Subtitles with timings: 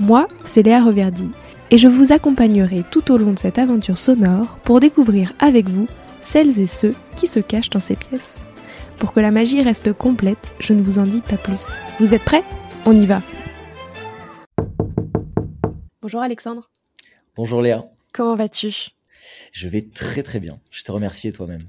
[0.00, 1.30] Moi, c'est Léa Reverdy,
[1.70, 5.86] et je vous accompagnerai tout au long de cette aventure sonore pour découvrir avec vous
[6.22, 8.46] celles et ceux qui se cachent dans ces pièces.
[8.96, 11.72] Pour que la magie reste complète, je ne vous en dis pas plus.
[11.98, 12.42] Vous êtes prêts?
[12.86, 13.22] On y va
[16.00, 16.70] Bonjour Alexandre.
[17.36, 17.84] Bonjour Léa.
[18.14, 18.72] Comment vas-tu?
[19.52, 20.58] Je vais très très bien.
[20.70, 21.60] Je te remercie et toi-même.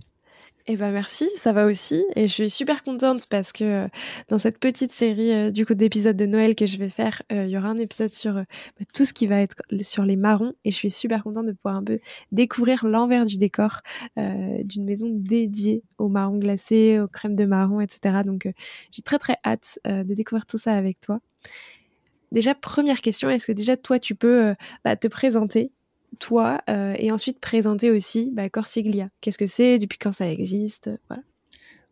[0.74, 3.88] Eh ben merci, ça va aussi et je suis super contente parce que euh,
[4.30, 7.44] dans cette petite série euh, du coup d'épisodes de Noël que je vais faire, euh,
[7.44, 8.46] il y aura un épisode sur bah,
[8.94, 11.76] tout ce qui va être sur les marrons et je suis super contente de pouvoir
[11.76, 12.00] un peu
[12.32, 13.82] découvrir l'envers du décor
[14.16, 18.22] d'une maison dédiée aux marrons glacés, aux crèmes de marron, etc.
[18.26, 18.50] Donc
[18.94, 21.20] j'ai très très hâte de découvrir tout ça avec toi.
[22.32, 24.56] Déjà première question, est-ce que déjà toi tu peux
[24.86, 25.74] bah, te présenter?
[26.20, 29.10] Toi, euh, et ensuite présenter aussi bah, Corsiglia.
[29.22, 31.24] Qu'est-ce que c'est, depuis quand ça existe, voilà.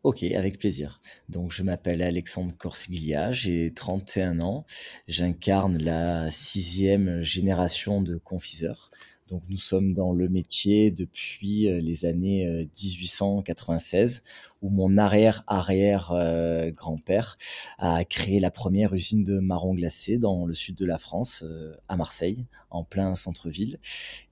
[0.04, 1.02] Ok, avec plaisir.
[1.28, 4.66] Donc, je m'appelle Alexandre Corsiglia, j'ai 31 ans,
[5.10, 8.92] j'incarne la sixième génération de confiseurs.
[9.30, 14.24] Donc, nous sommes dans le métier depuis euh, les années 1896
[14.62, 17.38] où mon arrière-arrière-grand-père
[17.78, 21.74] a créé la première usine de marrons glacés dans le sud de la France, euh,
[21.88, 23.80] à Marseille, en plein centre-ville.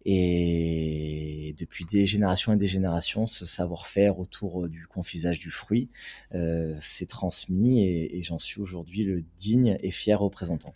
[0.05, 5.89] Et depuis des générations et des générations, ce savoir-faire autour euh, du confisage du fruit
[6.35, 10.73] euh, s'est transmis et j'en suis aujourd'hui le digne et fier représentant.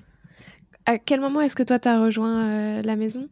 [0.86, 3.30] À quel moment est-ce que toi, tu as rejoint la maison?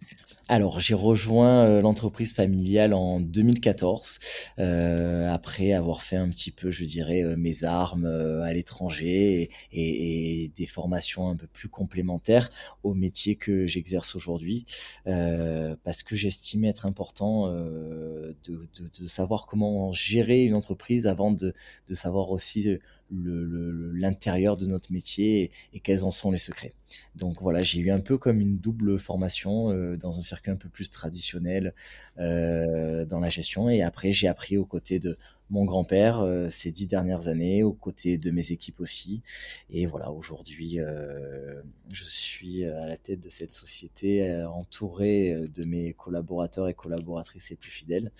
[0.51, 4.17] Alors, j'ai rejoint euh, l'entreprise familiale en 2014,
[4.57, 10.51] euh, après avoir fait un petit peu, je dirais, euh, mes armes à l'étranger et,
[10.55, 12.49] des formations un peu plus complémentaires
[12.81, 14.65] au métier que j'exerce aujourd'hui,
[15.05, 21.53] parce que j'estimais être important de, savoir comment gérer une entreprise avant de,
[21.87, 22.79] de savoir aussi
[23.11, 26.73] l'intérieur de notre métier et, quels en sont les secrets.
[27.15, 30.55] Donc voilà, j'ai eu un peu comme une double formation euh, dans un circuit un
[30.55, 31.73] peu plus traditionnel
[32.19, 35.17] euh, dans la gestion et après j'ai appris aux côtés de
[35.49, 39.23] mon grand-père euh, ces dix dernières années, aux côtés de mes équipes aussi.
[39.71, 40.77] Et voilà, aujourd'hui,
[41.91, 47.55] je suis à la tête de cette société, entouré de mes collaborateurs et collaboratrices les
[47.55, 48.11] plus fidèles.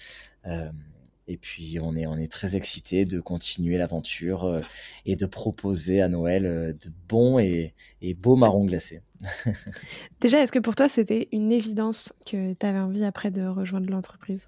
[1.30, 4.60] Et puis on est, on est très excité de continuer l'aventure euh,
[5.06, 9.02] et de proposer à Noël euh, de bons et, et beaux marrons glacés.
[10.22, 13.92] Déjà, est-ce que pour toi c'était une évidence que tu avais envie après de rejoindre
[13.92, 14.42] l'entreprise?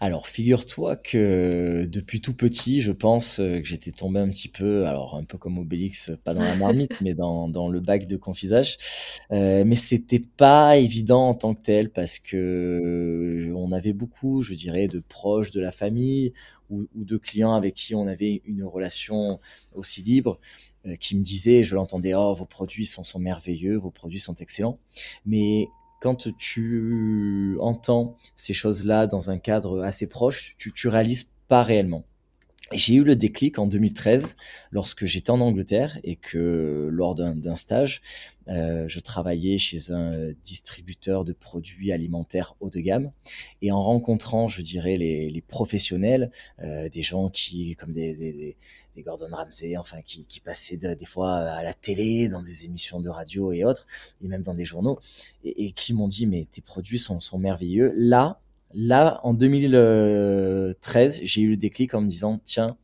[0.00, 4.86] Alors, figure-toi que depuis tout petit, je pense euh, que j'étais tombé un petit peu,
[4.86, 8.16] alors un peu comme Obélix, pas dans la marmite, mais dans, dans le bac de
[8.16, 8.76] confisage.
[9.32, 14.54] Euh, mais c'était pas évident en tant que tel parce que on avait beaucoup, je
[14.54, 16.32] dirais, de proches de la famille
[16.70, 19.40] ou, ou de clients avec qui on avait une relation
[19.74, 20.38] aussi libre
[20.86, 24.34] euh, qui me disaient, je l'entendais, oh, vos produits sont, sont merveilleux, vos produits sont
[24.34, 24.78] excellents.
[25.26, 25.68] Mais
[26.00, 32.04] quand tu entends ces choses-là dans un cadre assez proche, tu, tu réalises pas réellement.
[32.72, 34.36] J'ai eu le déclic en 2013
[34.72, 38.02] lorsque j'étais en Angleterre et que lors d'un stage,
[38.48, 43.10] euh, je travaillais chez un distributeur de produits alimentaires haut de gamme
[43.62, 48.56] et en rencontrant, je dirais, les, professionnels, euh, des gens qui, comme des,
[48.98, 53.52] Gordon Ramsay, enfin, qui, passaient des fois à la télé, dans des émissions de radio
[53.52, 53.86] et autres,
[54.20, 54.98] et même dans des journaux,
[55.44, 57.92] et, qui m'ont dit, mais tes produits sont, merveilleux.
[57.96, 58.40] Là,
[58.74, 62.76] Là, en 2013, j'ai eu le déclic en me disant, tiens,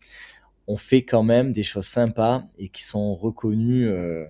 [0.67, 4.29] on fait quand même des choses sympas et qui sont reconnues euh, euh,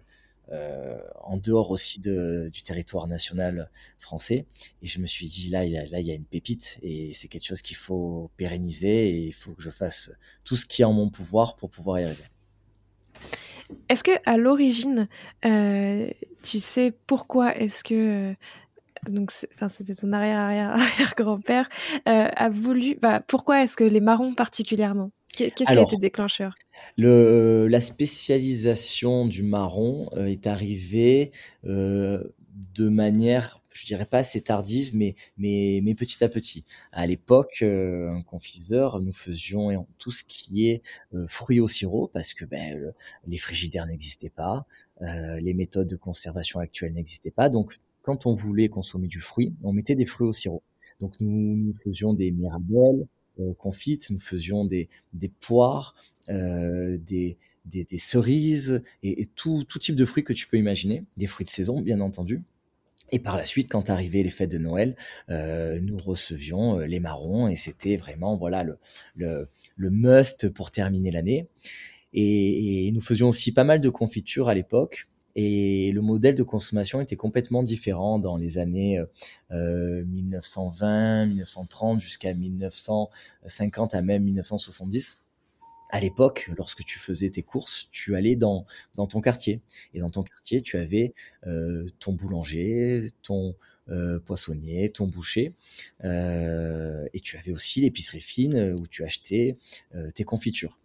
[0.50, 4.46] en dehors aussi du territoire national français.
[4.82, 7.29] Et je me suis dit, là, il là, il y a une pépite et c'est
[7.29, 10.12] quelque chose qu'il faut pérenniser et il faut que je fasse
[10.44, 12.25] tout ce qui est en mon pouvoir pour pouvoir y arriver.
[13.88, 15.08] Est-ce que à l'origine,
[15.44, 16.11] euh,
[16.43, 18.35] tu sais pourquoi est-ce que
[19.08, 21.69] donc enfin c'était ton arrière arrière arrière grand-père
[22.08, 25.11] euh, a voulu bah, pourquoi est-ce que les marrons particulièrement?
[25.34, 26.54] Qu'est-ce qui a été déclencheur?
[26.96, 31.32] le, la spécialisation du marron euh, est arrivée
[31.64, 32.25] euh,
[32.75, 36.64] de manière je dirais pas assez tardive, mais, mais, mais petit à petit.
[36.92, 40.82] À l'époque, un confiseur, nous faisions tout ce qui est
[41.26, 42.94] fruits au sirop, parce que ben,
[43.26, 44.64] les frigidaires n'existaient pas,
[45.00, 47.48] les méthodes de conservation actuelles n'existaient pas.
[47.48, 50.62] Donc, quand on voulait consommer du fruit, on mettait des fruits au sirop.
[51.00, 53.06] Donc nous, nous faisions des mirabelles euh,
[53.58, 55.94] confites, nous faisions des, des poires,
[56.28, 57.36] euh, des,
[57.66, 61.44] des, cerises et, et tout, tout type de fruits que tu peux imaginer, des fruits
[61.44, 62.42] de saison bien entendu.
[63.10, 64.96] Et par la suite, quand arrivaient les fêtes de Noël,
[65.28, 68.78] euh, nous recevions euh, les marrons et c'était vraiment voilà le,
[69.14, 69.46] le,
[69.76, 71.46] le, must pour terminer l'année.
[72.12, 75.08] Et, et, nous faisions aussi pas mal de confitures à l'époque.
[75.36, 79.02] Et le modèle de consommation était complètement différent dans les années
[79.50, 85.25] euh, 1920, 1930 jusqu'à 1950 à même 1970
[85.90, 88.66] à l'époque, lorsque tu faisais tes courses, tu allais dans,
[88.96, 89.60] dans ton quartier.
[89.92, 91.14] Et dans ton quartier, tu avais
[91.46, 93.54] euh, ton boulanger, ton
[93.90, 95.52] euh, poissonnier, ton boucher.
[96.04, 99.58] Euh, et tu avais aussi l'épicerie fine où tu achetais
[99.94, 100.78] euh, tes confitures.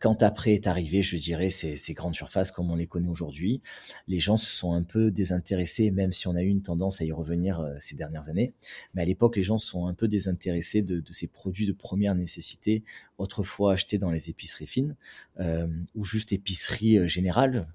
[0.00, 3.60] Quand après est arrivé, je dirais, ces, grandes surfaces comme on les connaît aujourd'hui,
[4.08, 7.04] les gens se sont un peu désintéressés, même si on a eu une tendance à
[7.04, 8.52] y revenir euh, ces dernières années.
[8.94, 12.14] Mais à l'époque, les gens se sont un peu désintéressés de, ces produits de première
[12.14, 12.82] nécessité,
[13.18, 14.96] autrefois achetés dans les épiceries fines
[15.40, 17.66] euh, ou juste épicerie euh, générale.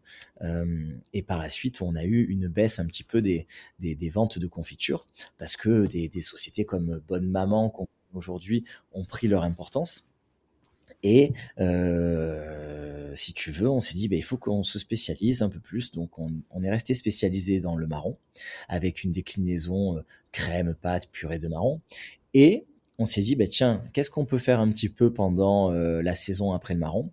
[0.42, 3.48] Euh, et par la suite, on a eu une baisse un petit peu des,
[3.80, 5.08] des, ventes de confitures
[5.38, 7.74] parce que des, des sociétés comme Bonne Maman
[8.14, 10.08] aujourd'hui ont pris leur importance.
[11.04, 15.50] Et euh, si tu veux, on s'est dit, bah, il faut qu'on se spécialise un
[15.50, 15.92] peu plus.
[15.92, 18.18] Donc, on, est resté spécialisé dans le marron,
[18.68, 20.02] avec une déclinaison euh,
[20.32, 21.82] crème, pâte, purée de marron.
[22.34, 22.66] Et
[22.98, 26.16] on s'est dit, bah, tiens, qu'est-ce qu'on peut faire un petit peu pendant euh, la
[26.16, 27.10] saison après le marron?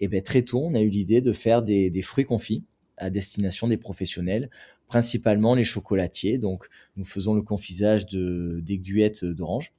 [0.00, 2.62] Et ben très tôt, on a eu l'idée de faire des, fruits confits
[2.98, 4.48] à destination des professionnels,
[4.86, 6.38] principalement les chocolatiers.
[6.38, 9.72] Donc, nous faisons le confisage d'aiguillettes d'orange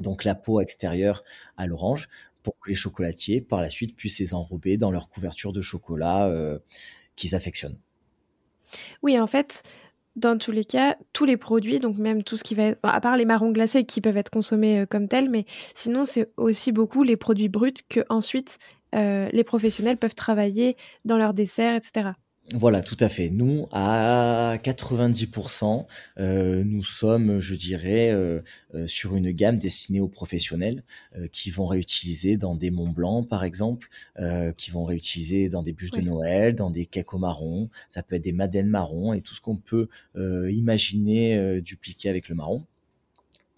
[0.00, 1.24] donc la peau extérieure
[1.56, 2.08] à l'orange,
[2.48, 6.28] pour que les chocolatiers, par la suite, puissent les enrober dans leur couverture de chocolat
[6.28, 6.58] euh,
[7.14, 7.76] qu'ils affectionnent.
[9.02, 9.62] Oui, en fait,
[10.16, 13.02] dans tous les cas, tous les produits, donc même tout ce qui va être, à
[13.02, 16.72] part les marrons glacés qui peuvent être consommés euh, comme tels, mais sinon c'est aussi
[16.72, 18.58] beaucoup les produits bruts que ensuite
[18.94, 22.12] euh, les professionnels peuvent travailler dans leurs desserts, etc.
[22.54, 23.28] Voilà, tout à fait.
[23.28, 25.86] Nous, à 90%,
[26.18, 28.40] euh, nous sommes, je dirais, euh,
[28.74, 30.82] euh, sur une gamme destinée aux professionnels
[31.16, 35.62] euh, qui vont réutiliser dans des Mont Blanc, par exemple, euh, qui vont réutiliser dans
[35.62, 36.00] des bûches oui.
[36.00, 37.68] de Noël, dans des cakes au marron.
[37.90, 42.30] Ça peut être des madeleines marron et tout ce qu'on peut euh, imaginer dupliquer avec
[42.30, 42.64] le marron.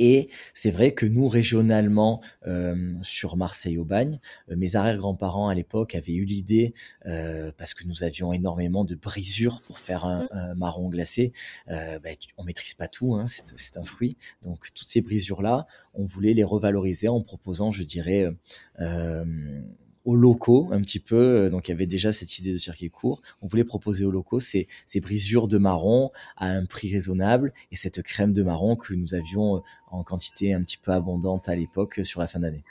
[0.00, 4.18] Et c'est vrai que nous, régionalement, euh, sur Marseille au bagne,
[4.48, 6.72] euh, mes arrière-grands-parents à l'époque avaient eu l'idée,
[7.04, 10.28] euh, parce que nous avions énormément de brisures pour faire un, mmh.
[10.32, 11.32] un marron glacé.
[11.68, 12.08] Bah,
[12.38, 14.16] on maîtrise pas tout, hein, c'est un fruit.
[14.42, 18.26] Donc toutes ces brisures-là, on voulait les revaloriser en proposant, je dirais,
[20.04, 21.16] aux locaux un petit peu.
[21.16, 23.20] Euh, donc il y avait déjà cette idée de circuit court.
[23.42, 27.76] On voulait proposer aux locaux ces, ces brisures de marron à un prix raisonnable et
[27.76, 29.60] cette crème de marron que nous avions euh,
[29.90, 32.64] en quantité un petit peu abondante à l'époque sur la fin d'année.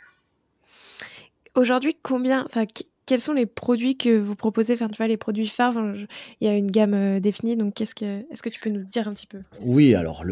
[1.55, 2.65] Aujourd'hui, combien, enfin,
[3.09, 5.95] quels sont les produits que vous proposez Enfin, les produits phares,
[6.41, 8.83] il y a une gamme euh, définie, donc qu'est-ce que, est-ce que tu peux nous
[8.83, 9.39] dire un petit peu?
[9.61, 10.23] Oui, alors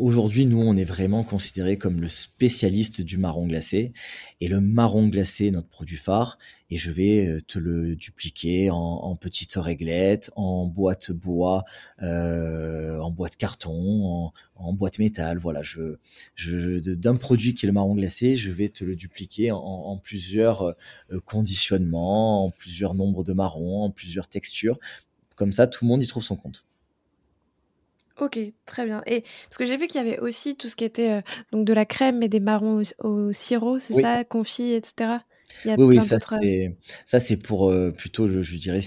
[0.00, 3.92] aujourd'hui, nous, on est vraiment considéré comme le spécialiste du marron glacé.
[4.40, 6.36] Et le marron glacé, notre produit phare,
[6.70, 11.64] et je vais euh, te le dupliquer en, en petites réglettes, en boîte bois,
[12.02, 15.38] euh, en boîte carton, en, en, boîte métal.
[15.38, 15.96] Voilà, je,
[16.34, 19.96] je d'un produit qui est le marron glacé, je vais te le dupliquer en, en
[19.98, 24.78] plusieurs euh, conditionnements, en plusieurs nombres de marrons, en plusieurs textures.
[25.36, 26.64] Comme ça, tout le monde y trouve son compte.
[28.20, 29.02] Ok, très bien.
[29.06, 31.66] Et parce que j'ai vu qu'il y avait aussi tout ce qui était euh, donc
[31.66, 34.02] de la crème et des marrons au, au sirop, c'est oui.
[34.02, 35.18] ça, confit, etc.
[35.64, 38.80] oui, oui, ça c'est ça c'est pour euh, plutôt je, je dirais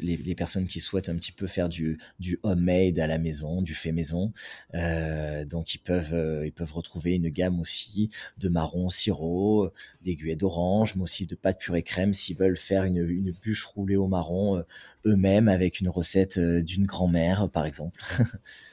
[0.00, 3.62] les, les, personnes qui souhaitent un petit peu faire du du homemade à la maison,
[3.62, 4.32] du fait maison.
[4.74, 9.70] Euh, donc ils peuvent euh, ils peuvent retrouver une gamme aussi de marron sirop,
[10.02, 13.96] d'aiguilles d'orange, mais aussi de pâte purée crème s'ils veulent faire une, une bûche roulée
[13.96, 14.62] au marron euh,
[15.06, 18.00] eux-mêmes avec une recette euh, d'une grand-mère par exemple.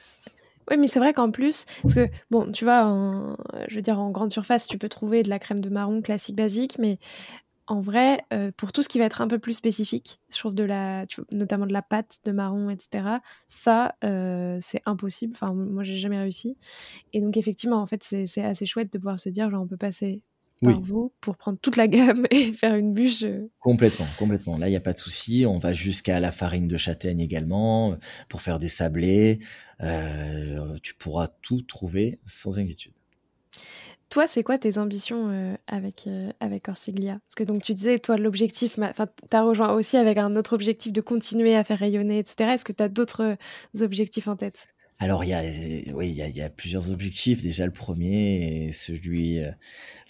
[0.70, 3.36] Oui, mais c'est vrai qu'en plus, parce que, bon, tu vois, en,
[3.68, 6.36] je veux dire, en grande surface, tu peux trouver de la crème de marron classique
[6.36, 6.98] basique, mais
[7.66, 10.54] en vrai, euh, pour tout ce qui va être un peu plus spécifique, je trouve
[10.54, 15.34] de la, notamment de la pâte de marron, etc., ça, euh, c'est impossible.
[15.34, 16.56] Enfin, moi, j'ai jamais réussi.
[17.12, 19.76] Et donc, effectivement, en fait, c'est assez chouette de pouvoir se dire, genre, on peut
[19.78, 20.22] passer
[20.62, 20.82] par oui.
[20.84, 23.22] vous pour prendre toute la gamme et faire une bûche.
[23.22, 23.48] euh.
[23.60, 24.58] Complètement, complètement.
[24.58, 25.44] Là, il n'y a pas de souci.
[25.46, 27.96] On va jusqu'à la farine de châtaigne également euh,
[28.28, 29.38] pour faire des sablés.
[29.80, 32.92] Euh, tu pourras tout trouver sans inquiétude.
[34.10, 37.18] Toi, c'est quoi tes ambitions euh, avec, euh, avec Orsiglia?
[37.26, 40.54] Parce que donc tu disais, toi, l'objectif, enfin, tu as rejoint aussi avec un autre
[40.54, 42.52] objectif de continuer à faire rayonner, etc.
[42.52, 43.36] Est-ce que tu as d'autres
[43.80, 44.68] objectifs en tête?
[45.00, 45.42] Alors, il y a,
[45.94, 47.40] oui, il y a, plusieurs objectifs.
[47.40, 49.52] Déjà, le premier, celui, euh,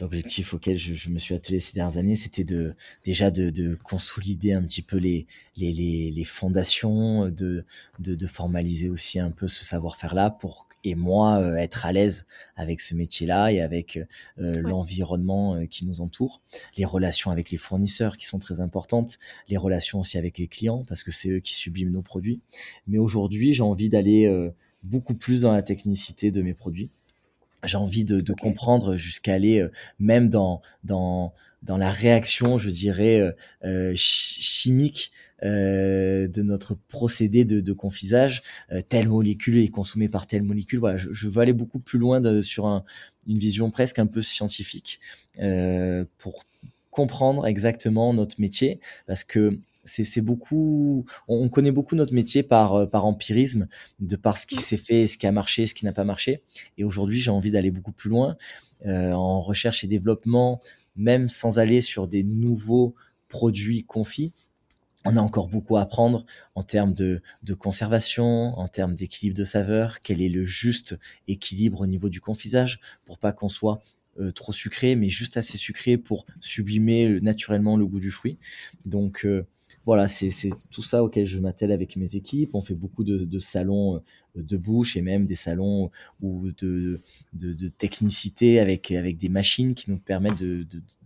[0.01, 4.55] l'objectif auquel je, me suis attelé ces dernières années, c'était de, déjà de, de, consolider
[4.55, 5.27] un petit peu les,
[5.59, 7.67] les, les, les fondations, de,
[7.99, 12.27] de, formaliser aussi un peu ce savoir-faire-là pour, et moi, euh, être à l'aise
[12.59, 14.05] avec ce métier-là et avec euh,
[14.39, 14.61] ouais.
[14.61, 16.43] l'environnement euh, qui nous entoure.
[16.77, 20.85] Les relations avec les fournisseurs qui sont très importantes, les relations aussi avec les clients
[20.87, 22.41] parce que c'est eux qui subliment nos produits.
[22.87, 24.29] Mais aujourd'hui, j'ai envie d'aller
[24.83, 26.91] beaucoup plus dans la technicité de mes produits.
[27.65, 28.41] J'ai envie de, de okay.
[28.41, 33.33] comprendre jusqu'à aller euh, même dans, dans, dans la réaction, je dirais, euh,
[33.65, 38.43] euh chimique euh, de notre procédé de, de confisage.
[38.73, 40.81] Euh, telle molécule est consommée par telle molécule.
[40.81, 42.85] Voilà, je, je veux aller beaucoup plus loin de, sur un,
[43.27, 45.01] une vision presque un peu scientifique
[45.39, 46.45] euh, pour
[46.91, 51.07] comprendre exactement notre métier, parce que c'est beaucoup.
[51.29, 53.69] On connaît beaucoup notre métier par euh, par empirisme,
[54.01, 56.43] de par ce qui s'est fait, ce qui a marché, ce qui n'a pas marché.
[56.77, 58.37] Et aujourd'hui, j'ai envie d'aller beaucoup plus loin
[58.87, 60.61] euh, en recherche et développement,
[60.97, 62.95] même sans aller sur des nouveaux
[63.29, 64.33] produits confits.
[65.05, 67.23] On a encore beaucoup à apprendre en termes de,
[67.59, 72.81] conservation, en termes d'équilibre de saveur, quel est le juste équilibre au niveau du confisage
[73.05, 73.81] pour pas qu'on soit
[74.19, 78.39] euh, trop sucré, mais juste assez sucré pour sublimer naturellement le goût du fruit.
[78.87, 79.47] Donc euh,
[79.87, 80.31] voilà, c'est
[80.71, 82.55] tout ça auquel je m'attelle avec mes équipes.
[82.55, 84.03] On fait beaucoup de, salons euh,
[84.43, 85.91] de bouche et même des salons
[86.21, 87.01] ou de,
[87.33, 90.43] de, de, technicité avec, avec des machines qui nous permettent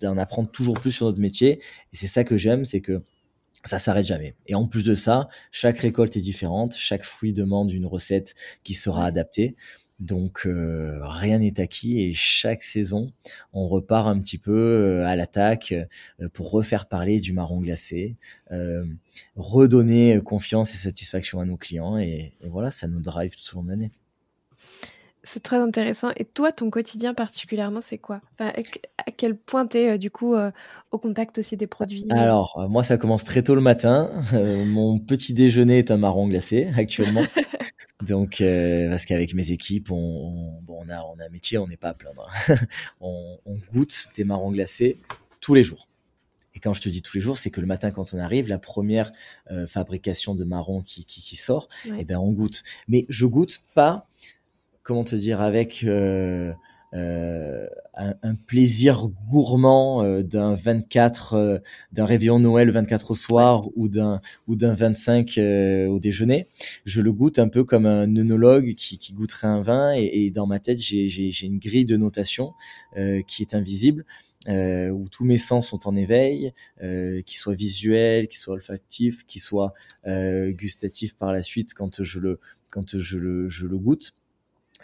[0.00, 1.60] d'en apprendre toujours plus sur notre métier.
[1.92, 3.02] Et c'est ça que j'aime, c'est que
[3.64, 4.34] ça s'arrête jamais.
[4.46, 8.74] Et en plus de ça, chaque récolte est différente, chaque fruit demande une recette qui
[8.74, 9.56] sera adaptée.
[10.00, 13.12] Donc euh, rien n'est acquis et chaque saison,
[13.52, 18.16] on repart un petit peu euh, à l'attaque euh, pour refaire parler du marron glacé,
[19.36, 23.60] redonner confiance et satisfaction à nos clients et, et voilà, ça nous drive tout au
[23.60, 23.90] long de l'année.
[25.24, 26.10] C'est très intéressant.
[26.16, 28.20] Et toi, ton quotidien particulièrement, c'est quoi?
[28.34, 28.52] Enfin,
[29.06, 30.50] À quel point tu es euh, du coup euh,
[30.90, 32.06] au contact aussi des produits?
[32.10, 34.10] Alors, euh, moi, ça commence très tôt le matin.
[34.32, 37.24] mon petit déjeuner est un marron glacé actuellement.
[38.06, 38.42] Donc,
[38.90, 41.76] parce qu'avec mes équipes, on, on, bon, on, a, on a un métier, on n'est
[41.76, 42.28] pas à plaindre.
[43.00, 44.98] on, on, goûte des marrons glacés
[45.40, 45.86] tous les jours.
[46.54, 48.48] Et quand je te dis tous les jours, c'est que le matin, quand on arrive,
[48.48, 49.12] la première
[49.50, 51.98] euh, fabrication de marrons qui, qui, qui sort, ouais.
[52.00, 52.62] eh ben, on goûte.
[52.88, 54.06] Mais je goûte pas,
[54.82, 56.52] comment te dire, avec euh,
[56.94, 61.58] euh, un, un, plaisir gourmand euh, d'un 24, euh,
[61.92, 66.48] d'un réveillon Noël 24 au soir ou d'un ou d'un 25 euh, au déjeuner.
[66.84, 70.30] Je le goûte un peu comme un œnologue qui, qui goûterait un vin et, et
[70.30, 72.52] dans ma tête j'ai une grille de notation
[72.98, 74.04] euh, qui est invisible.
[74.48, 79.24] Euh, où tous mes sens sont en éveil, euh, qui soit visuel, qui soit olfactif,
[79.24, 79.72] qui soit
[80.08, 82.40] euh, gustatif par la suite quand je le
[82.72, 84.16] quand je le, je le goûte.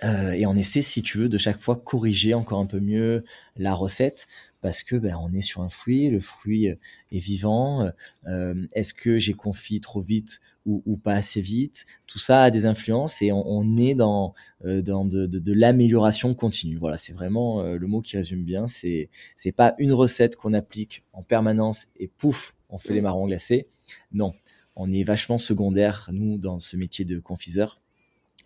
[0.04, 3.24] Euh, et on essaie, si tu veux, de chaque fois corriger encore un peu mieux
[3.56, 4.26] la recette
[4.60, 6.78] parce que ben, on est sur un fruit, le fruit est
[7.18, 7.90] vivant.
[8.26, 11.86] Euh, Est-ce que j'ai confit trop vite ou, ou, pas assez vite?
[12.06, 15.52] Tout ça a des influences et on, on est dans, euh, dans de, de, de
[15.52, 16.76] l'amélioration continue.
[16.76, 18.66] Voilà, c'est vraiment le mot qui résume bien.
[18.66, 23.26] C'est c'est pas une recette qu'on applique en permanence et pouf, on fait les marrons
[23.28, 23.68] glacés.
[24.12, 24.34] Non,
[24.74, 27.80] on est vachement secondaire nous dans ce métier de confiseur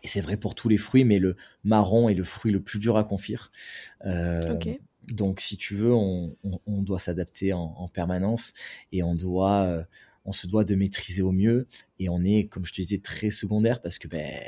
[0.02, 2.78] et c'est vrai pour tous les fruits, mais le marron est le fruit le plus
[2.78, 3.50] dur à confire.
[4.04, 4.80] Euh, okay.
[5.08, 8.52] Donc, si tu veux, on, on, on doit s'adapter en, en, permanence
[8.92, 9.84] et on doit, euh,
[10.24, 11.66] on se doit de maîtriser au mieux.
[11.98, 14.40] Et on est, comme je te disais, très secondaire parce que, ben,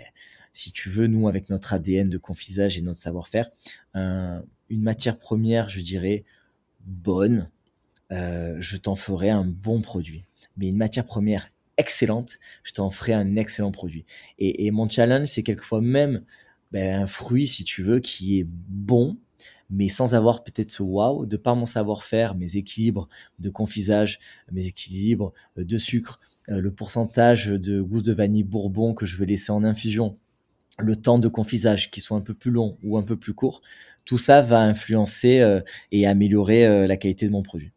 [0.52, 3.50] si tu veux, nous, avec notre ADN de confisage et notre savoir-faire,
[3.94, 6.24] un, une matière première, je dirais,
[6.80, 7.50] bonne,
[8.12, 10.24] euh, je t'en ferai un bon produit.
[10.56, 14.04] Mais une matière première excellente, je t'en ferai un excellent produit.
[14.38, 16.24] Et, mon challenge, c'est quelquefois même
[16.72, 19.18] ben, un fruit, si tu veux, qui est bon,
[19.70, 24.20] mais sans avoir peut-être ce wow, de par mon savoir-faire, mes équilibres de confisage,
[24.52, 29.26] mes équilibres de sucre, euh, le pourcentage de gousse de vanille bourbon que je vais
[29.26, 30.18] laisser en infusion,
[30.78, 33.62] le temps de confisage qui soit un peu plus long ou un peu plus court,
[34.04, 35.60] tout ça va influencer euh,
[35.92, 37.72] et améliorer euh, la qualité de mon produit.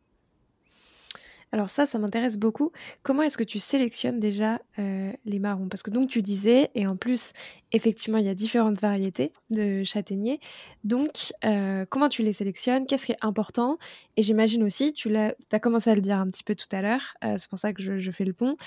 [1.51, 2.71] Alors ça, ça m'intéresse beaucoup.
[3.03, 5.69] Comment est-ce que tu sélectionnes déjà euh, les marrons?
[5.69, 7.31] Parce que donc tu disais, et en plus,
[7.71, 10.39] effectivement, il y a différentes variétés de châtaigniers.
[10.83, 12.85] Donc, euh, comment tu les sélectionnes?
[12.85, 13.77] Qu'est-ce qui est important?
[14.17, 17.15] Et j'imagine aussi, tu as commencé à le dire un petit peu tout à l'heure,
[17.23, 18.57] euh, c'est pour ça que je, je, fais le pont.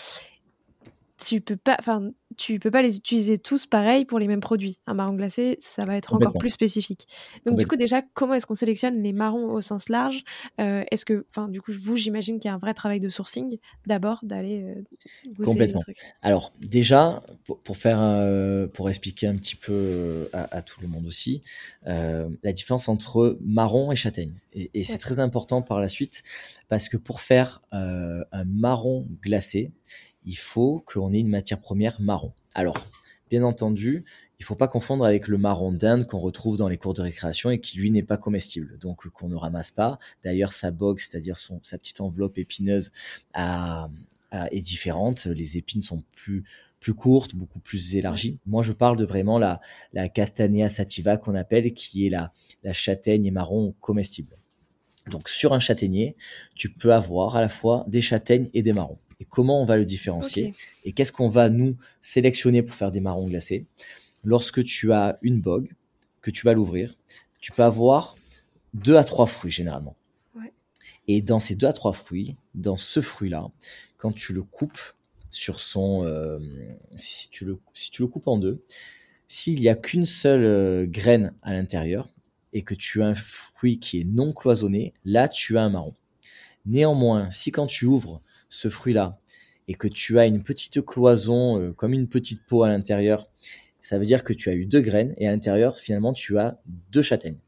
[1.27, 4.79] Tu peux pas, enfin, tu peux pas les utiliser tous pareil pour les mêmes produits.
[4.87, 7.07] Un marron glacé, ça va être encore plus spécifique.
[7.45, 10.25] Donc du coup, déjà, comment est-ce qu'on sélectionne les marrons au sens large?
[10.61, 13.09] Euh, Est-ce que, enfin, du coup, vous, j'imagine qu'il y a un vrai travail de
[13.09, 15.83] sourcing d'abord d'aller euh, complètement.
[16.23, 17.23] Alors déjà,
[17.65, 21.43] pour, faire, euh, pour expliquer un petit peu à, tout le monde aussi,
[21.85, 24.35] la différence entre marron et châtaigne.
[24.55, 26.23] Et, c'est très important par la suite
[26.69, 29.73] parce que pour faire un marron glacé,
[30.31, 32.33] il faut qu'on ait une matière première marron.
[32.55, 32.87] Alors,
[33.31, 34.05] bien entendu,
[34.39, 37.03] il ne faut pas confondre avec le marron d'Inde qu'on retrouve dans les cours de
[37.03, 39.99] récréation et qui lui n'est pas comestible, donc qu'on ne ramasse pas.
[40.23, 42.93] D'ailleurs, sa bogue, c'est-à-dire sa petite enveloppe épineuse,
[43.35, 45.27] est différente.
[45.27, 46.45] Les épines sont plus
[46.79, 48.39] plus courtes, beaucoup plus élargies.
[48.47, 49.61] Moi, je parle de vraiment la,
[49.93, 52.33] la Castanea sativa qu'on appelle, qui est la,
[52.63, 54.39] la châtaigne marron comestible.
[55.11, 56.17] Donc, sur un châtaignier,
[56.55, 59.77] tu peux avoir à la fois des châtaignes et des marrons et comment on va
[59.77, 63.67] le différencier et qu'est-ce qu'on va nous sélectionner pour faire des marrons glacés.
[64.25, 65.71] Lorsque tu as une bogue,
[66.23, 66.97] que tu vas l'ouvrir,
[67.41, 68.17] tu peux avoir
[68.75, 69.97] deux à trois fruits généralement.
[71.09, 73.49] Et dans ces deux à trois fruits, dans ce fruit-là,
[73.97, 74.81] quand tu le coupes
[75.31, 76.39] sur son, euh,
[76.97, 78.65] si, tu le, si tu le coupes en deux,
[79.27, 82.09] s'il n'y a qu'une seule euh, graine à l'intérieur
[82.53, 85.95] et que tu as un fruit qui est non cloisonné, là tu as un marron.
[86.67, 88.21] Néanmoins, si quand tu ouvres
[88.51, 89.19] ce fruit-là
[89.69, 93.31] et que tu as une petite cloison euh, comme une petite peau à l'intérieur,
[93.81, 96.61] ça veut dire que tu as eu deux graines et à l'intérieur, finalement, tu as
[96.91, 97.39] deux châtaignes.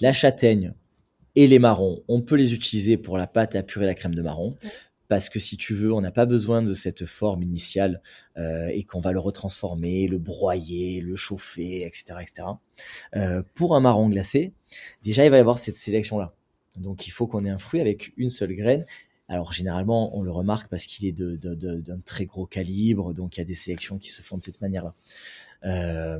[0.00, 0.72] La châtaigne
[1.36, 4.22] et les marrons, on peut les utiliser pour la pâte à purée la crème de
[4.22, 4.56] marron.
[5.08, 8.00] Parce que si tu veux, on n'a pas besoin de cette forme initiale
[8.38, 12.14] euh, et qu'on va le retransformer, le broyer, le chauffer, etc.
[12.20, 12.46] etc.
[13.16, 14.52] Euh, pour un marron glacé,
[15.02, 16.32] déjà, il va y avoir cette sélection-là.
[16.76, 18.86] Donc, il faut qu'on ait un fruit avec une seule graine
[19.30, 23.42] alors généralement, on le remarque parce qu'il est d'un très gros calibre, donc il y
[23.42, 24.92] a des sélections qui se font de cette manière-là.
[25.64, 26.18] Euh,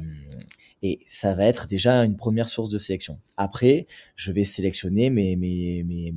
[0.82, 3.18] et ça va être déjà une première source de sélection.
[3.36, 6.14] Après, je vais sélectionner mes, mes, mes,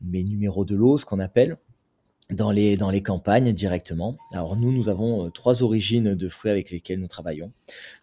[0.00, 1.58] mes, numéros de lot, ce qu'on appelle,
[2.30, 4.16] dans les, dans les campagnes directement.
[4.32, 7.52] Alors nous, nous avons euh, trois origines de fruits avec lesquels nous travaillons.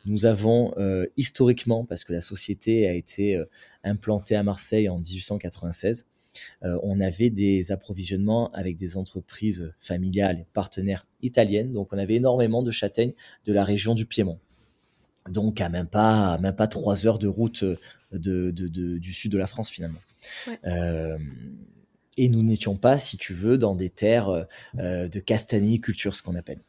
[0.06, 3.44] Nous avons euh, historiquement, parce que la société a été
[3.84, 6.19] implantée à Marseille en 1896, euh,
[6.62, 11.72] on avait des approvisionnements avec des entreprises familiales, partenaires italiennes.
[11.72, 13.14] Donc, on avait énormément de châtaignes
[13.46, 14.40] de la région du Piémont.
[15.30, 19.48] Donc, à même pas, même pas trois heures de route euh, du sud de la
[19.48, 20.00] France, finalement.
[20.66, 21.18] Euh,
[22.18, 26.60] et nous n'étions pas, si tu veux, dans des terres de castaniculture, ce qu'on appelle.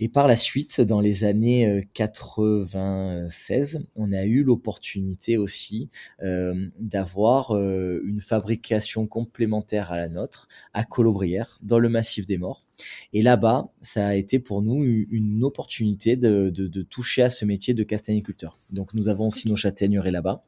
[0.00, 5.90] Et par la suite, dans les années 96, euh, on a eu l'opportunité aussi
[6.22, 12.38] euh, d'avoir euh, une fabrication complémentaire à la nôtre à Colobrières, dans le massif des
[12.38, 12.64] morts.
[13.12, 17.72] Et là-bas, ça a été pour nous une opportunité de, de toucher à ce métier
[17.72, 18.58] de castagniculteur.
[18.70, 20.44] Donc nous avons aussi nos châtaigneraies là-bas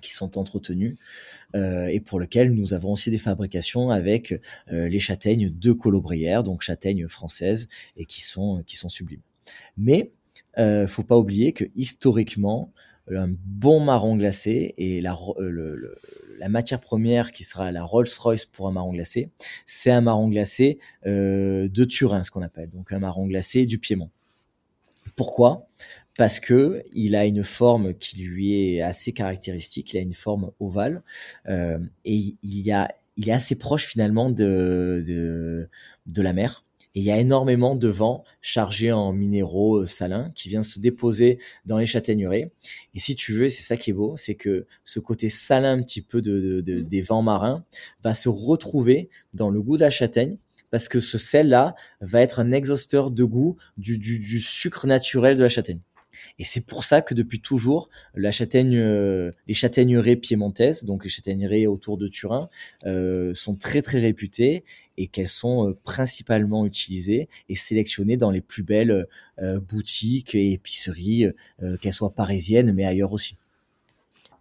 [0.00, 0.96] qui sont entretenus
[1.54, 4.40] euh, et pour lequel nous avons aussi des fabrications avec
[4.72, 9.22] euh, les châtaignes de Colobrières, donc châtaignes françaises et qui sont qui sont sublimes.
[9.76, 10.12] Mais
[10.58, 12.72] euh, faut pas oublier que historiquement
[13.12, 15.96] un bon marron glacé et la, euh,
[16.38, 19.30] la matière première qui sera la Rolls-Royce pour un marron glacé,
[19.66, 24.10] c'est un marron glacé de Turin, ce qu'on appelle, donc un marron glacé du Piémont.
[25.16, 25.68] Pourquoi?
[26.20, 29.94] Parce que il a une forme qui lui est assez caractéristique.
[29.94, 31.02] Il a une forme ovale
[31.48, 35.70] euh, et il y a, il est assez proche finalement de, de,
[36.04, 36.66] de la mer.
[36.94, 40.78] Et il y a énormément de vent chargé en minéraux euh, salins qui vient se
[40.78, 42.52] déposer dans les châtaigneraies.
[42.92, 45.82] Et si tu veux, c'est ça qui est beau, c'est que ce côté salin un
[45.82, 46.84] petit peu de, de, mmh.
[46.84, 47.64] des vents marins
[48.02, 50.36] va se retrouver dans le goût de la châtaigne
[50.70, 55.36] parce que ce sel-là va être un exhausteur de goût du, du, du sucre naturel
[55.38, 55.80] de la châtaigne.
[56.38, 61.10] Et c'est pour ça que depuis toujours, la châtaigne, euh, les châtaigneraies piémontaises, donc les
[61.10, 62.48] châtaigneraies autour de Turin,
[62.86, 64.64] euh, sont très très réputées
[64.96, 69.06] et qu'elles sont euh, principalement utilisées et sélectionnées dans les plus belles
[69.68, 71.26] boutiques et épiceries,
[71.80, 73.36] qu'elles soient parisiennes mais ailleurs aussi.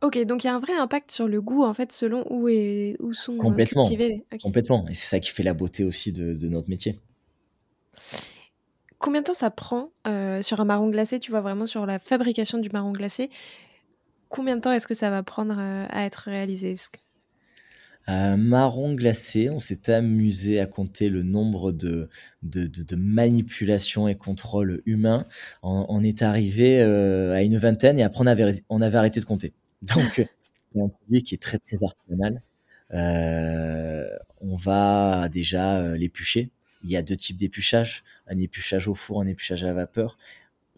[0.01, 2.49] Ok, donc il y a un vrai impact sur le goût en fait selon où,
[2.49, 4.23] est, où sont complètement, cultivés.
[4.41, 6.99] Complètement, et c'est ça qui fait la beauté aussi de notre métier.
[8.99, 11.99] Combien de temps ça prend euh, sur un marron glacé Tu vois vraiment sur la
[11.99, 13.29] fabrication du marron glacé.
[14.27, 16.75] Combien de temps est-ce que ça va prendre euh, à être réalisé?
[18.07, 22.09] Un marron glacé, on s'est amusé à compter le nombre de,
[22.97, 25.25] manipulations et contrôles humains.
[25.63, 29.25] On, est arrivé euh, à une vingtaine et après on avait, on avait arrêté de
[29.25, 29.53] compter.
[29.81, 30.27] Donc
[30.73, 32.41] c'est un produit qui est très très artisanal.
[34.41, 36.51] on va déjà l'éplucher
[36.83, 40.17] il y a deux types d'épluchage, un épluchage au four, un épluchage à la vapeur.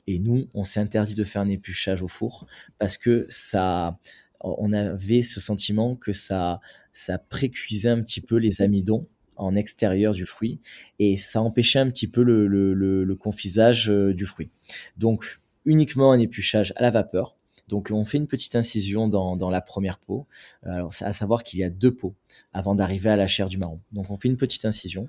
[0.08, 2.48] Et nous, on s'est interdit de faire un épluchage au four
[2.80, 4.00] parce que ça,
[4.40, 6.60] on avait ce sentiment que ça,
[6.92, 10.60] ça précuisait un petit peu les amidons en extérieur du fruit
[11.00, 14.50] et ça empêchait un petit peu le, confisage euh, du fruit.
[14.98, 17.36] Donc, uniquement un épluchage à la vapeur
[17.72, 20.26] donc on fait une petite incision dans, la première peau.
[20.64, 22.14] Alors à savoir qu'il y a deux peaux
[22.52, 23.80] avant d'arriver à la chair du marron.
[23.94, 25.08] Donc on fait une petite incision.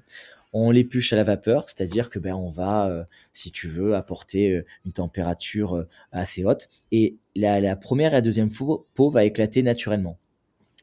[0.55, 4.53] On l'épluche à la vapeur, c'est-à-dire que ben on va, euh, si tu veux, apporter
[4.53, 6.69] euh, une température euh, assez haute.
[6.91, 10.19] Et la, première et la deuxième peau, peau va éclater naturellement.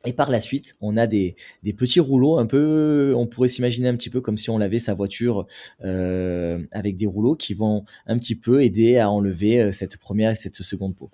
[0.06, 1.36] Et par la suite, on a des,
[1.78, 4.94] petits rouleaux, un peu, on pourrait s'imaginer un petit peu comme si on lavait sa
[4.94, 5.46] voiture
[5.82, 10.56] avec des rouleaux qui vont un petit peu aider à enlever cette première et cette
[10.56, 11.12] seconde peau.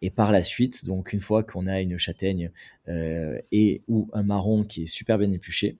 [0.00, 2.50] Et par la suite, donc une fois qu'on a une châtaigne
[2.88, 5.76] et ou un marron qui est super bien épluché,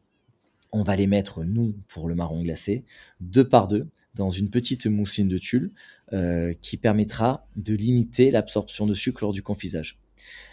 [0.72, 2.84] on va les mettre, nous, pour le marron glacé,
[3.20, 5.70] deux par deux, dans une petite mousseline de tulle
[6.12, 9.98] euh, qui permettra de limiter l'absorption de sucre lors du confisage.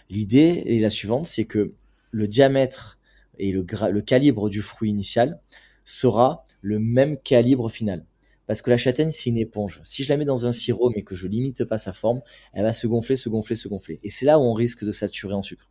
[0.10, 1.74] L'idée est la suivante, c'est que
[2.12, 3.00] le diamètre
[3.38, 3.64] et le,
[4.02, 5.40] calibre du fruit initial
[5.84, 8.06] sera le même calibre final.
[8.48, 9.82] Parce que la châtaigne, c'est une éponge.
[9.84, 12.22] Si je la mets dans un sirop, mais que je limite pas sa forme,
[12.54, 14.00] elle va se gonfler, se gonfler, se gonfler.
[14.04, 15.68] Et c'est là où on risque de saturer en sucre.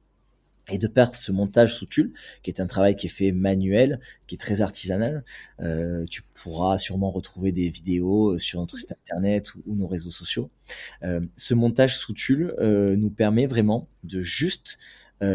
[0.71, 4.01] Et de perdre ce montage sous tulle, qui est un travail qui est fait manuel,
[4.27, 5.25] qui est très artisanal,
[5.61, 10.11] euh, tu pourras sûrement retrouver des vidéos euh, sur notre site internet ou, nos réseaux
[10.11, 10.51] sociaux.
[11.03, 14.79] Euh, ce montage sous tulle nous permet vraiment de juste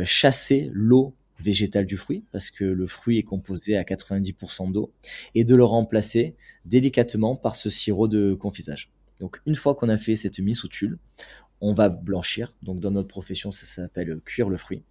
[0.03, 4.91] chasser l'eau végétal du fruit, parce que le fruit est composé à 90% d'eau,
[5.35, 8.91] et de le remplacer délicatement par ce sirop de confisage.
[9.19, 10.97] Donc une fois qu'on a fait cette mise sous tulle,
[11.61, 12.53] on va blanchir.
[12.63, 14.83] Donc dans notre profession, ça s'appelle cuire le fruit,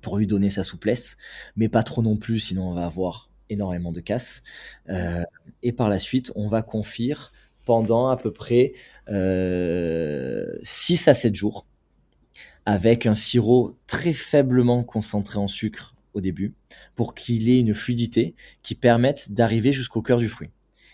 [0.00, 1.16] pour lui donner sa souplesse,
[1.56, 4.42] mais pas trop non plus, sinon on va avoir énormément de casse.
[4.88, 5.22] Euh,
[5.62, 7.32] et par la suite, on va confire
[7.64, 8.72] pendant à peu près
[9.08, 11.66] euh, 6 à 7 jours
[12.66, 16.54] avec un sirop très faiblement concentré en sucre au début
[16.94, 20.50] pour qu'il ait une fluidité qui permette d'arriver jusqu'au cœur du fruit.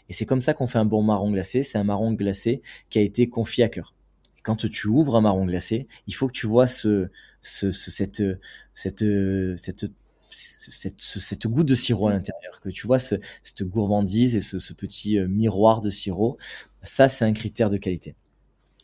[0.08, 1.62] Et c'est comme ça qu'on fait un bon marron glacé.
[1.62, 3.94] C'est un marron glacé qui a été confié à cœur.
[4.42, 7.08] Quand tu ouvres un marron glacé, il faut que tu vois ce,
[7.44, 8.22] ce, cette,
[8.74, 9.04] cette,
[9.56, 9.86] cette,
[10.30, 14.58] cette, cette, goutte de sirop à l'intérieur, que tu vois ce, cette gourmandise et ce,
[14.58, 16.38] ce petit euh, miroir de sirop.
[16.82, 18.14] Ça, c'est un critère de qualité.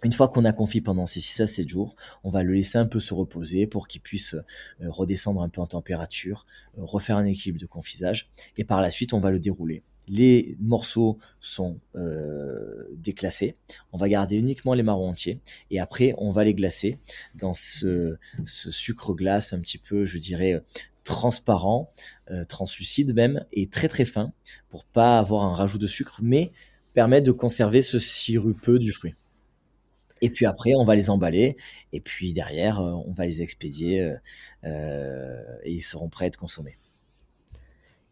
[0.03, 1.95] Une fois qu'on a confit pendant ces 6 à 7 jours,
[2.25, 5.61] on va le laisser un peu se reposer pour qu'il puisse euh, redescendre un peu
[5.61, 6.47] en température,
[6.79, 9.83] euh, refaire un équilibre de confisage, et par la suite, on va le dérouler.
[10.09, 13.57] Les morceaux sont euh, déclassés.
[13.93, 15.41] On va garder uniquement les marrons entiers.
[15.71, 16.99] Et après, on va les glacer
[17.35, 20.63] dans ce, sucre glace un petit peu, je dirais,
[21.05, 21.93] transparent,
[22.49, 24.33] translucide même, et très très fin,
[24.69, 26.51] pour pas avoir un rajout de sucre, mais
[26.93, 29.15] permettre de conserver ce sirupeux du fruit.
[30.23, 31.57] Et puis après, on va les emballer.
[31.93, 34.17] Et puis derrière, euh, on va les expédier euh,
[34.65, 36.77] euh, et ils seront prêts à être consommés.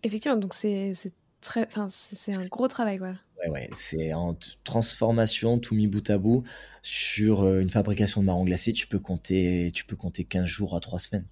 [0.02, 0.94] Effectivement, donc c'est
[1.40, 3.14] très, enfin c'est un gros travail quoi.
[3.40, 6.42] Ouais, ouais, c'est en transformation, tout mis bout à bout.
[6.82, 10.80] Sur une fabrication de marron glacé, tu peux compter, tu peux compter 15 jours à
[10.80, 11.26] 3 semaines.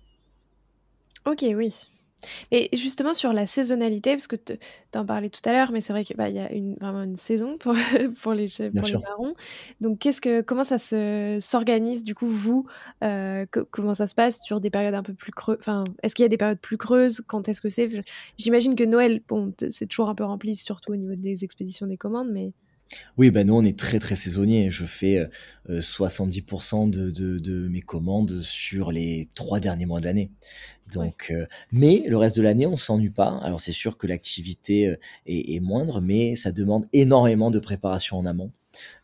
[1.24, 1.74] Ok, oui.
[2.50, 4.58] Et justement sur la saisonnalité, parce que tu
[4.94, 7.16] en parlais tout à l'heure, mais c'est vrai qu'il bah, y a une, vraiment une
[7.16, 7.74] saison pour,
[8.22, 9.34] pour les, pour les marrons.
[9.80, 12.66] Donc qu'est-ce que, comment ça se, s'organise du coup, vous
[13.02, 16.22] euh, Comment ça se passe sur des périodes un peu plus creuses enfin, Est-ce qu'il
[16.22, 17.22] y a des périodes plus creuses?
[17.26, 17.88] Quand est-ce que c'est?
[18.38, 21.96] J'imagine que Noël, bon, c'est toujours un peu rempli, surtout au niveau des expéditions des
[21.96, 22.52] commandes, mais...
[23.16, 24.70] Oui, ben nous on est très très saisonnier.
[24.70, 25.28] Je fais
[25.68, 30.30] 70% euh, de, de, mes commandes sur les trois derniers mois de l'année.
[30.92, 33.38] Donc, euh, mais le reste de l'année on s'ennuie pas.
[33.42, 34.96] Alors c'est sûr que l'activité euh,
[35.26, 38.52] est, moindre, mais ça demande énormément de préparation en amont,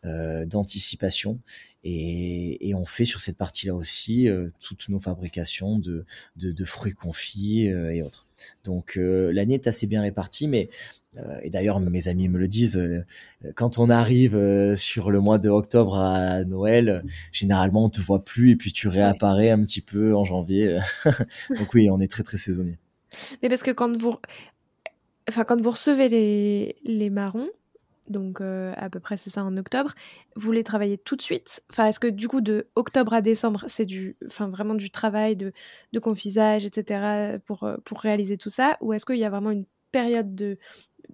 [0.04, 1.38] d'anticipation.
[1.84, 4.28] Et, et, on fait sur cette partie-là aussi
[4.60, 6.04] toutes nos fabrications de,
[6.36, 8.24] de, de fruits confits et autres.
[8.64, 10.68] Donc l'année est assez bien répartie, mais
[11.18, 13.04] euh, et d'ailleurs, mes amis me le disent, euh,
[13.54, 18.24] quand on arrive euh, sur le mois de octobre à Noël, généralement on te voit
[18.24, 20.78] plus et puis tu réapparais un petit peu en janvier.
[21.58, 22.78] Donc oui, on est très très saisonnier.
[23.42, 24.16] Mais parce que quand vous,
[25.28, 27.50] enfin quand vous recevez les, les marrons,
[28.08, 29.94] donc à peu près c'est ça en octobre,
[30.36, 31.62] vous les travaillez tout de suite?
[31.70, 35.36] Enfin, est-ce que du coup de octobre à décembre, c'est du, enfin vraiment du travail
[35.36, 35.52] de,
[35.92, 37.38] de confisage, etc.
[37.46, 40.58] pour pour réaliser tout ça, ou est-ce qu'il y a vraiment une période de,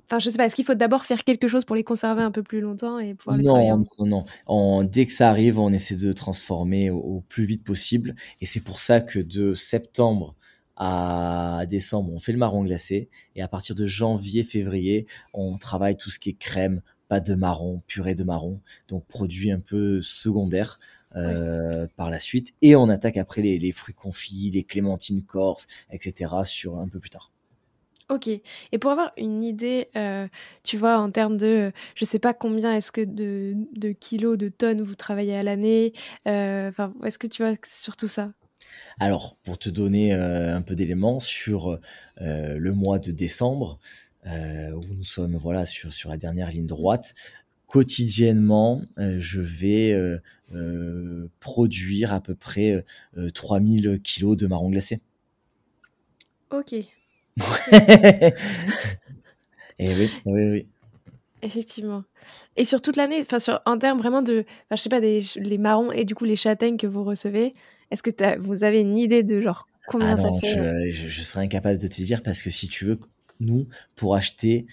[0.05, 2.31] Enfin, je sais pas, est-ce qu'il faut d'abord faire quelque chose pour les conserver un
[2.31, 4.85] peu plus longtemps et pouvoir les Non, non, non.
[4.85, 8.15] dès que ça arrive, on essaie de transformer au, plus vite possible.
[8.41, 10.35] Et c'est pour ça que de septembre
[10.79, 13.11] à décembre, on fait le marron glacé.
[13.37, 17.35] Et à partir de janvier, février, on travaille tout ce qui est crème, pâte de
[17.35, 18.61] marron, purée de marron.
[18.89, 20.79] Donc produit un peu secondaire.
[21.17, 25.67] Euh, par la suite et on attaque après les, les fruits confits, les clémentines corse,
[25.91, 26.35] etc.
[26.45, 27.33] sur un peu plus tard.
[28.11, 28.29] Ok.
[28.29, 30.29] Et pour avoir une idée, euh,
[30.65, 34.49] tu vois, en termes de, je sais pas combien est-ce que de, de, kilos, de
[34.49, 35.93] tonnes vous travaillez à l'année.
[36.27, 36.71] Euh,
[37.05, 38.31] est-ce que tu vois sur tout ça?
[39.01, 41.79] Alors, pour te donner un peu d'éléments sur
[42.21, 43.79] le mois de décembre,
[44.27, 47.15] où nous sommes voilà sur sur la dernière ligne droite,
[47.67, 50.21] quotidiennement, je vais
[50.55, 52.83] euh, produire à peu près
[53.35, 55.03] 3000 euh, kilos de marron glacé.
[56.51, 56.73] Ok.
[56.73, 56.87] et
[59.79, 60.67] oui, oui, oui.
[61.43, 62.03] Effectivement.
[62.57, 65.93] Et sur toute l'année, enfin en termes vraiment de, je sais pas, des, les marrons
[65.93, 67.55] et du coup les châtaignes que vous recevez,
[67.91, 71.23] est-ce que vous avez une idée de genre combien ah ça fait je, euh je,
[71.23, 72.99] serais incapable de te dire parce que si tu veux,
[73.41, 74.67] nous, pour acheter,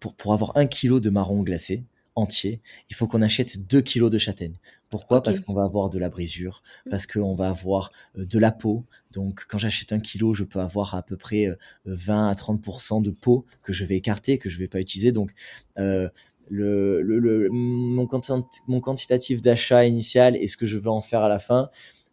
[0.00, 4.10] pour, pour avoir un kilo de marron glacé, entier, il faut qu'on achète 2 kilos
[4.10, 4.58] de châtaigne.
[4.90, 5.22] Pourquoi?
[5.22, 6.90] Parce qu'on va avoir de la brisure, mmh.
[6.90, 8.84] parce qu'on va avoir euh, de la peau.
[9.12, 11.48] Donc quand j'achète un kilo, je peux avoir à peu près
[11.84, 15.12] 20 euh, à 30% de peau que je vais écarter, que je vais pas utiliser.
[15.12, 15.32] Donc
[15.78, 16.08] euh,
[16.50, 18.06] le, le, mon,
[18.66, 21.70] mon quantitatif d'achat initial et ce que je veux en faire à la fin,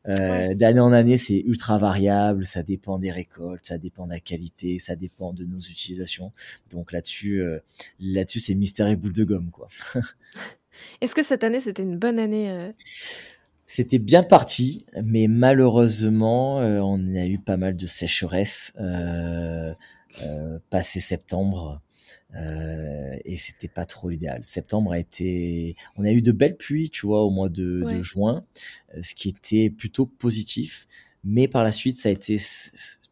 [0.08, 4.19] euh, d'année en année, c'est ultra variable, ça dépend des récoltes, ça dépend de la
[4.19, 6.32] qualité, ça dépend de nos utilisations.
[6.69, 7.60] Donc là-dessus, euh,
[8.00, 9.67] là-dessus, c'est mystère et boule de gomme, quoi.
[11.02, 12.71] Est-ce que cette année, c'était une bonne année euh?
[13.65, 18.78] C'était bien parti, mais malheureusement, on a eu pas mal de sécheresse
[20.69, 21.82] passé septembre.
[22.36, 24.44] Euh, et c'était pas trop l'idéal.
[24.44, 28.02] Septembre a été, on a eu de belles pluies, tu vois, au mois de, de
[28.02, 28.46] juin,
[28.96, 30.88] euh, ce qui était plutôt positif.
[31.24, 32.38] Mais par la suite, ça a été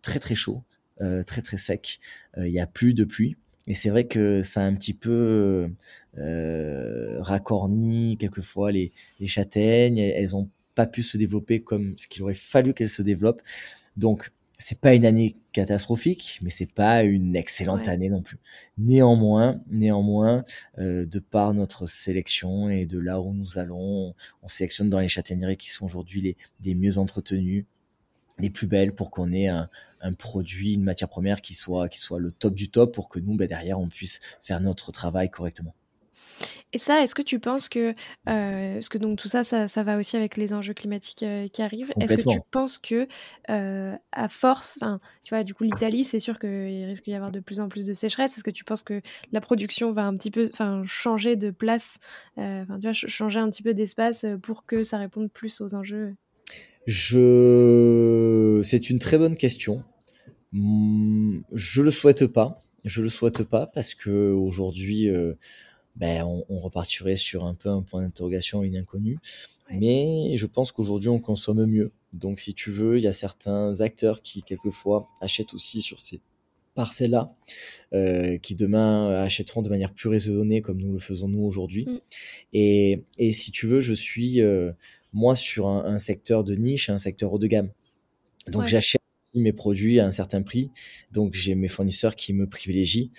[0.01, 0.63] très très chaud,
[1.01, 1.99] euh, très très sec.
[2.37, 3.37] Il y a plus de pluie.
[3.67, 5.69] Et c'est vrai que ça a un petit peu
[7.19, 9.97] racorni quelquefois les, les châtaignes.
[9.97, 13.41] Elles ont pas pu se développer comme ce qu'il aurait fallu qu'elles se développent.
[13.97, 18.37] Donc c'est pas une année catastrophique, mais c'est pas une excellente année non plus.
[18.77, 20.45] Néanmoins, néanmoins,
[20.77, 25.07] euh, de par notre sélection et de là où nous allons, on, sélectionne dans les
[25.07, 27.65] châtaigneries qui sont aujourd'hui les, les mieux entretenues,
[28.39, 29.69] les plus belles pour qu'on ait un,
[30.01, 33.19] un, produit, une matière première qui soit qui soit le top du top pour que
[33.19, 35.75] nous, ben, derrière, on puisse faire notre travail correctement.
[36.75, 37.95] Et ça, est-ce que tu penses que,
[38.27, 41.61] euh, que donc tout ça, ça, ça, va aussi avec les enjeux climatiques euh, qui
[41.61, 41.93] arrivent.
[42.01, 43.07] Est-ce que tu penses que,
[43.49, 47.31] euh, à force, enfin, tu vois, du coup, l'Italie, c'est sûr qu'il risque d'y avoir
[47.31, 48.35] de plus en plus de sécheresse.
[48.35, 51.99] Est-ce que tu penses que la production va un petit peu, enfin, changer de place,
[52.35, 56.13] enfin, tu vois, changer un petit peu d'espace pour que ça réponde plus aux enjeux?
[56.87, 59.85] Je, c'est une très bonne question.
[60.51, 62.59] Mmh, je le souhaite pas.
[62.83, 65.09] Je le souhaite pas parce que aujourd'hui
[65.95, 69.17] ben, on, on, repartirait sur un peu un point d'interrogation, une inconnue.
[69.71, 71.91] Mais je pense qu'aujourd'hui, on consomme mieux.
[72.13, 76.21] Donc, si tu veux, il y a certains acteurs qui, quelquefois, achètent aussi sur ces
[76.75, 77.33] parcelles-là,
[77.93, 81.85] euh, qui demain achèteront de manière plus raisonnée, comme nous le faisons nous aujourd'hui.
[81.85, 81.99] Mm.
[82.53, 84.71] Et, et, si tu veux, je suis, euh,
[85.13, 87.71] moi, sur un, un, secteur de niche, un secteur haut de gamme.
[88.47, 89.01] Donc, j'achète
[89.33, 90.69] mes produits à un certain prix.
[91.11, 93.11] Donc, j'ai mes fournisseurs qui me privilégient.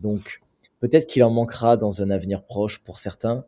[0.00, 0.42] Donc,
[0.84, 3.46] Peut-être qu'il en manquera dans un avenir proche pour certains.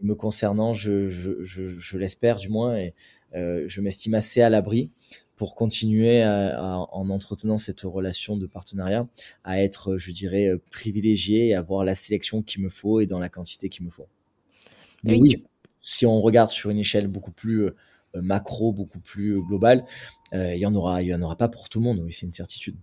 [0.00, 2.94] Me concernant, je, je, je, je l'espère du moins, et
[3.34, 4.90] euh, je m'estime assez à l'abri
[5.36, 9.06] pour continuer à, à, en entretenant cette relation de partenariat,
[9.44, 13.28] à être, je dirais, privilégié et avoir la sélection qu'il me faut et dans la
[13.28, 14.08] quantité qu'il me faut.
[15.04, 15.44] Mais oui,
[15.82, 17.72] si on regarde sur une échelle beaucoup plus euh,
[18.14, 19.84] macro, beaucoup plus globale,
[20.32, 22.00] euh, il y en aura, il y en aura pas pour tout le monde.
[22.02, 22.76] Oui, c'est une certitude.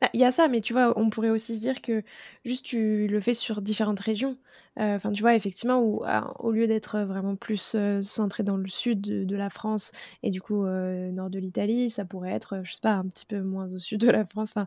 [0.00, 2.02] Bah, il y a ça, mais tu vois, on pourrait aussi se dire que
[2.44, 4.36] juste tu le fais sur différentes régions.
[4.78, 8.56] Euh, enfin, tu vois, effectivement, où, ah, au lieu d'être vraiment plus euh, centré dans
[8.56, 12.60] le sud de, la France et du coup euh, nord de l'Italie, ça pourrait être,
[12.64, 14.50] je sais pas, un petit peu moins au sud de la France.
[14.50, 14.66] Enfin,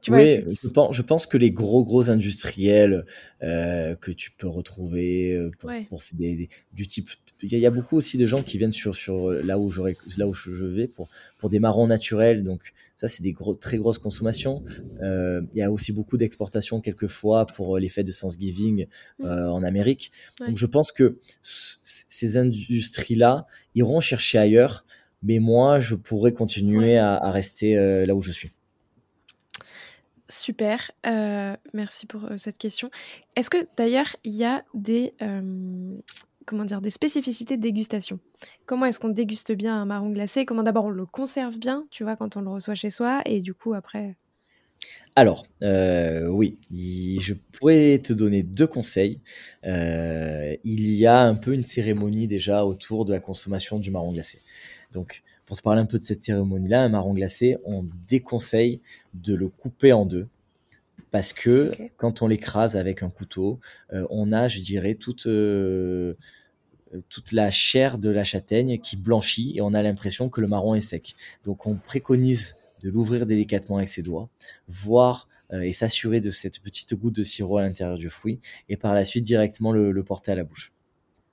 [0.00, 3.04] tu vois, oui, je, pense, je pense que les gros gros industriels
[3.40, 7.10] que tu peux retrouver pour, pour des, du type,
[7.42, 10.28] il y, a beaucoup aussi de gens qui viennent sur sur là où j'aurais, là
[10.28, 12.72] où je vais pour pour des marrons naturels, donc
[13.02, 14.62] ça, c'est des gros, très grosses consommations.
[15.02, 18.86] Euh, il y a aussi beaucoup d'exportations quelquefois pour les fêtes de Thanksgiving
[19.18, 19.24] mmh.
[19.24, 20.12] euh, en Amérique.
[20.38, 24.84] Donc je pense que ces industries-là iront chercher ailleurs,
[25.24, 28.52] mais moi, je pourrais continuer à, à, rester euh, là où je suis.
[30.32, 32.90] Super, euh, merci pour euh, cette question.
[33.36, 35.98] Est-ce que d'ailleurs il y a des, euh,
[36.46, 38.18] comment dire, des spécificités de dégustation.
[38.66, 40.44] Comment est-ce qu'on déguste bien un marron glacé?
[40.44, 43.40] Comment d'abord on le conserve bien, tu vois, quand on le reçoit chez soi, et
[43.40, 44.16] du coup après?
[45.14, 49.20] Alors, euh, oui, je pourrais te donner deux conseils.
[49.64, 54.12] Euh, il y a un peu une cérémonie déjà autour de la consommation du marron
[54.12, 54.40] glacé.
[54.92, 58.80] Donc, pour te parler un peu de cette cérémonie-là, un marron glacé, on déconseille
[59.12, 60.28] de le couper en deux
[61.12, 63.60] parce que quand on l'écrase avec un couteau,
[63.92, 66.14] euh, on a, je dirais, toute euh,
[67.08, 70.74] toute la chair de la châtaigne qui blanchit et on a l'impression que le marron
[70.74, 71.14] est sec.
[71.44, 74.28] Donc on préconise de l'ouvrir délicatement avec ses doigts,
[74.68, 78.76] voir euh, et s'assurer de cette petite goutte de sirop à l'intérieur du fruit et
[78.76, 80.72] par la suite directement le porter à la bouche.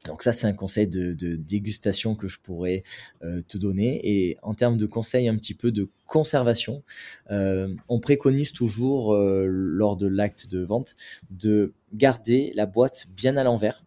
[0.06, 2.84] Donc ça, c'est un conseil de, dégustation que je pourrais
[3.24, 4.00] euh, te donner.
[4.04, 6.84] Et en termes de conseils un petit peu de conservation,
[7.32, 10.96] euh, on préconise toujours euh, lors de l'acte de vente
[11.32, 13.84] de garder la boîte bien à l'envers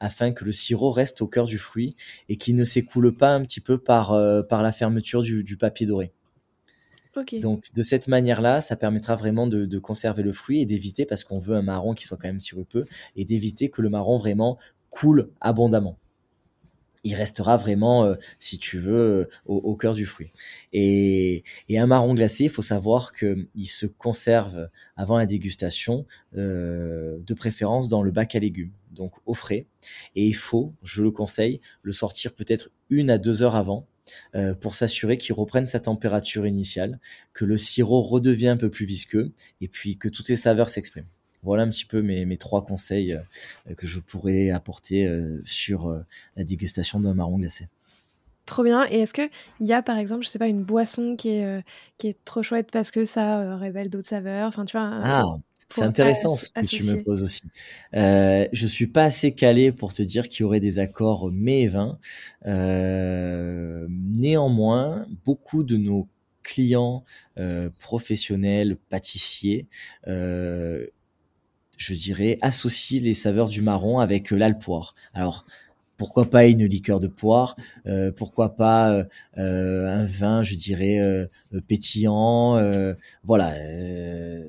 [0.00, 1.96] afin que le sirop reste au cœur du fruit
[2.28, 4.08] et qu'il ne s'écoule pas un petit peu par,
[4.48, 6.12] par la fermeture du, papier doré.
[7.40, 11.24] Donc de cette manière-là, ça permettra vraiment de, de conserver le fruit et d'éviter, parce
[11.24, 12.84] qu'on veut un marron qui soit quand même sirupeux,
[13.16, 14.58] et d'éviter que le marron vraiment
[14.94, 15.98] coule abondamment.
[17.02, 20.30] Il restera vraiment, euh, si tu veux, euh, au, cœur du fruit.
[20.72, 27.34] Et, un marron glacé, il faut savoir qu'il se conserve avant la dégustation, euh, de
[27.34, 29.66] préférence dans le bac à légumes, donc au frais.
[30.14, 33.86] Et il faut, je le conseille, le sortir peut-être une à deux heures avant,
[34.60, 37.00] pour s'assurer qu'il reprenne sa température initiale,
[37.32, 41.06] que le sirop redevient un peu plus visqueux, et puis que toutes les saveurs s'expriment.
[41.44, 45.88] Voilà un petit peu mes, mes trois conseils euh, que je pourrais apporter euh, sur
[45.88, 46.00] euh,
[46.36, 47.68] la dégustation d'un marron glacé.
[48.46, 48.86] Trop bien.
[48.90, 49.30] Et est-ce qu'il
[49.60, 51.64] y a, par exemple, je sais pas, une boisson qui est,
[51.96, 54.48] qui est trop chouette parce que ça révèle d'autres saveurs?
[54.48, 54.90] Enfin, tu vois.
[55.02, 55.24] Ah,
[55.70, 57.40] c'est intéressant ce que tu me poses aussi.
[57.94, 61.62] Euh, je suis pas assez calé pour te dire qu'il y aurait des accords mets
[61.62, 61.98] et vin.
[63.88, 66.06] néanmoins, beaucoup de nos
[66.42, 67.02] clients
[67.80, 69.68] professionnels, pâtissiers,
[71.76, 74.94] je dirais, associer les saveurs du marron avec euh, l'alpoire.
[75.12, 75.44] Alors,
[75.96, 77.56] pourquoi pas une liqueur de poire
[77.86, 79.06] euh, Pourquoi pas
[79.38, 81.00] euh, un vin, je dirais,
[81.68, 82.60] pétillant
[83.22, 83.54] Voilà,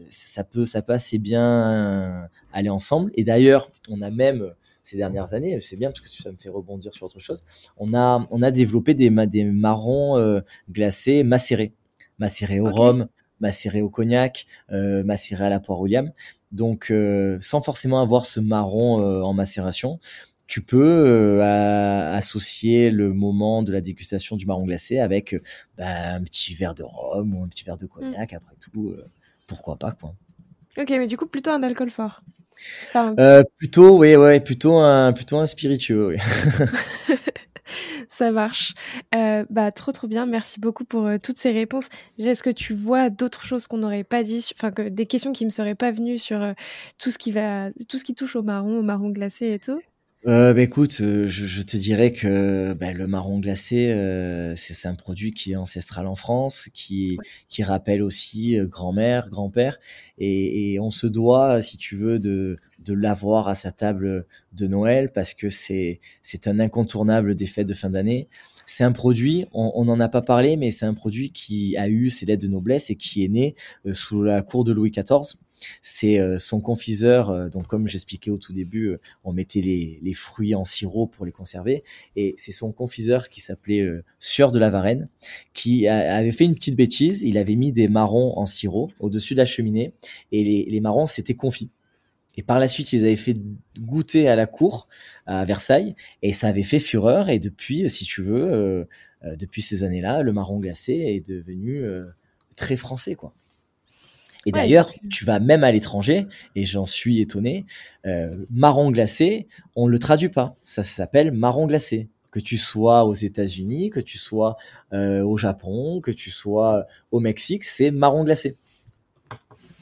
[0.09, 3.11] ça peut, ça peut assez bien aller ensemble.
[3.13, 6.49] Et d'ailleurs, on a même ces dernières années, c'est bien parce que ça me fait
[6.49, 7.45] rebondir sur autre chose.
[7.77, 11.73] On a, on a développé des, des marrons glacés macérés,
[12.17, 13.07] macérés au rhum,
[13.39, 16.11] macérés au cognac, macérés à la poire William.
[16.55, 19.99] Donc, euh, sans forcément avoir ce marron euh, en macération,
[20.47, 25.35] tu peux euh, associer le moment de la dégustation du marron glacé avec
[25.77, 28.31] bah, un petit verre de rhum ou un petit verre de cognac.
[28.31, 28.35] Mm.
[28.35, 28.95] Après tout,
[29.47, 30.15] pourquoi pas quoi.
[30.77, 32.21] Ok, mais du coup plutôt un alcool fort.
[33.57, 36.07] plutôt, oui, ouais, plutôt un, plutôt un spiritueux.
[36.07, 36.17] Oui.
[38.09, 38.73] Ça marche.
[39.13, 40.25] Euh, bah, trop, trop bien.
[40.25, 41.89] Merci beaucoup pour euh, toutes ces réponses.
[42.17, 45.45] Est-ce que tu vois d'autres choses qu'on n'aurait pas dit, enfin, que, des questions qui
[45.45, 46.53] me seraient pas venues sur euh,
[46.97, 49.81] tout, ce qui va, tout ce qui touche au marron, au marron glacé et tout?
[50.27, 54.87] Euh, bah, écoute, euh, je, je, te dirais que bah, le marron glacé, euh, c'est
[54.87, 59.77] un produit qui est ancestral en France, qui, qui rappelle aussi euh, grand-mère, grand-père,
[60.17, 64.67] et, et, on se doit, si tu veux, de, de l'avoir à sa table de
[64.67, 68.27] Noël parce que c'est c'est un incontournable des fêtes de fin d'année.
[68.65, 72.09] C'est un produit, on n'en a pas parlé, mais c'est un produit qui a eu
[72.09, 73.53] ses lettres de noblesse et qui est né
[73.91, 75.37] sous la cour de Louis XIV
[75.81, 80.13] c'est euh, son confiseur, euh, donc comme j'expliquais au tout début, euh, on mettait les,
[80.13, 81.83] fruits en sirop pour les conserver,
[82.15, 83.85] et c'est son confiseur qui s'appelait
[84.19, 85.09] Sieur de la Varenne,
[85.53, 89.39] qui avait fait une petite bêtise, il avait mis des marrons en sirop au-dessus de
[89.39, 89.93] la cheminée,
[90.31, 91.69] et les, marrons s'étaient confits.
[92.37, 93.35] Et par la suite, ils avaient fait
[93.77, 94.87] goûter à la cour,
[95.25, 97.29] à Versailles, et ça avait fait fureur.
[97.29, 98.87] Et depuis, si tu veux,
[99.37, 101.83] depuis ces années-là, le marron glacé est devenu
[102.55, 103.33] très français, quoi.
[104.45, 107.65] Et d'ailleurs, tu vas même à l'étranger, et j'en suis étonné,
[108.05, 110.55] euh, marron glacé, on le traduit pas.
[110.63, 112.09] Ça s'appelle marron glacé.
[112.31, 114.57] Que tu sois aux États-Unis, que tu sois
[114.93, 118.55] euh, au Japon, que tu sois au Mexique, c'est marron glacé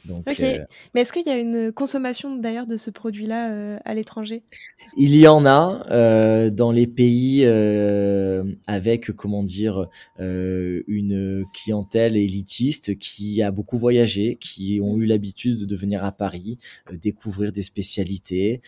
[0.10, 0.40] ok.
[0.42, 4.44] Euh, Mais est-ce qu'il y a une consommation d'ailleurs de ce produit-là euh, à l'étranger?
[4.98, 7.46] Il y en a euh, dans les pays
[8.68, 9.88] avec, comment dire,
[10.20, 16.58] une clientèle élitiste qui a beaucoup voyagé, qui ont eu l'habitude de venir à Paris,
[16.92, 18.62] découvrir des spécialités,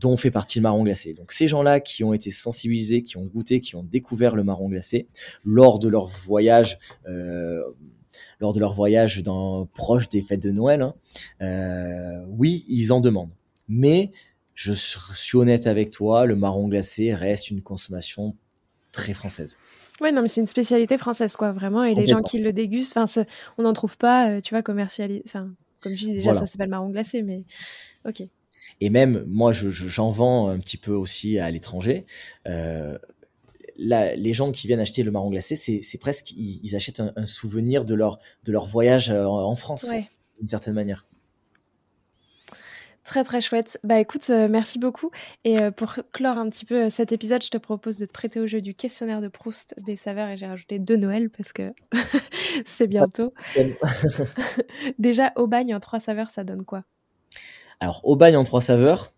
[0.00, 1.14] dont fait partie le marron glacé.
[1.14, 4.68] Donc ces gens-là qui ont été sensibilisés, qui ont goûté, qui ont découvert le marron
[4.68, 5.06] glacé
[5.44, 6.78] lors de leur voyage
[8.40, 10.94] lors de leur voyage dans, proche des fêtes de Noël, hein,
[11.42, 13.32] euh, oui, ils en demandent.
[13.68, 14.12] Mais
[14.54, 18.36] je suis honnête avec toi, le marron glacé reste une consommation
[18.92, 19.58] très française.
[20.00, 21.84] Ouais, non, mais c'est une spécialité française, quoi, vraiment.
[21.84, 22.98] Et les gens qui le dégustent,
[23.58, 25.22] on n'en trouve pas, euh, tu vois, commercialisé.
[25.26, 27.44] Enfin, comme je dis déjà, ça s'appelle marron glacé, mais
[28.06, 28.22] ok.
[28.80, 32.04] Et même, moi, j'en vends un petit peu aussi à l'étranger.
[32.46, 32.98] Euh,
[33.78, 37.94] les gens qui viennent acheter le marron glacé, c'est presque, ils, achètent un, souvenir de
[37.94, 39.86] leur, de leur voyage euh, en France,
[40.38, 41.04] d'une certaine manière.
[43.06, 43.78] Très très chouette.
[43.84, 45.12] Bah écoute, euh, merci beaucoup.
[45.44, 48.40] Et euh, pour clore un petit peu cet épisode, je te propose de te prêter
[48.40, 51.70] au jeu du questionnaire de Proust des saveurs et j'ai rajouté deux Noël parce que
[52.64, 53.32] c'est bientôt.
[54.98, 56.82] Déjà, au bagne en trois saveurs, ça donne quoi?
[57.78, 59.12] Alors, au bagne en trois saveurs,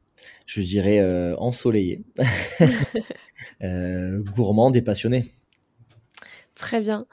[0.46, 1.02] je dirais
[1.36, 2.02] ensoleillé,
[3.62, 5.24] gourmand et passionné.
[6.54, 7.06] Très bien.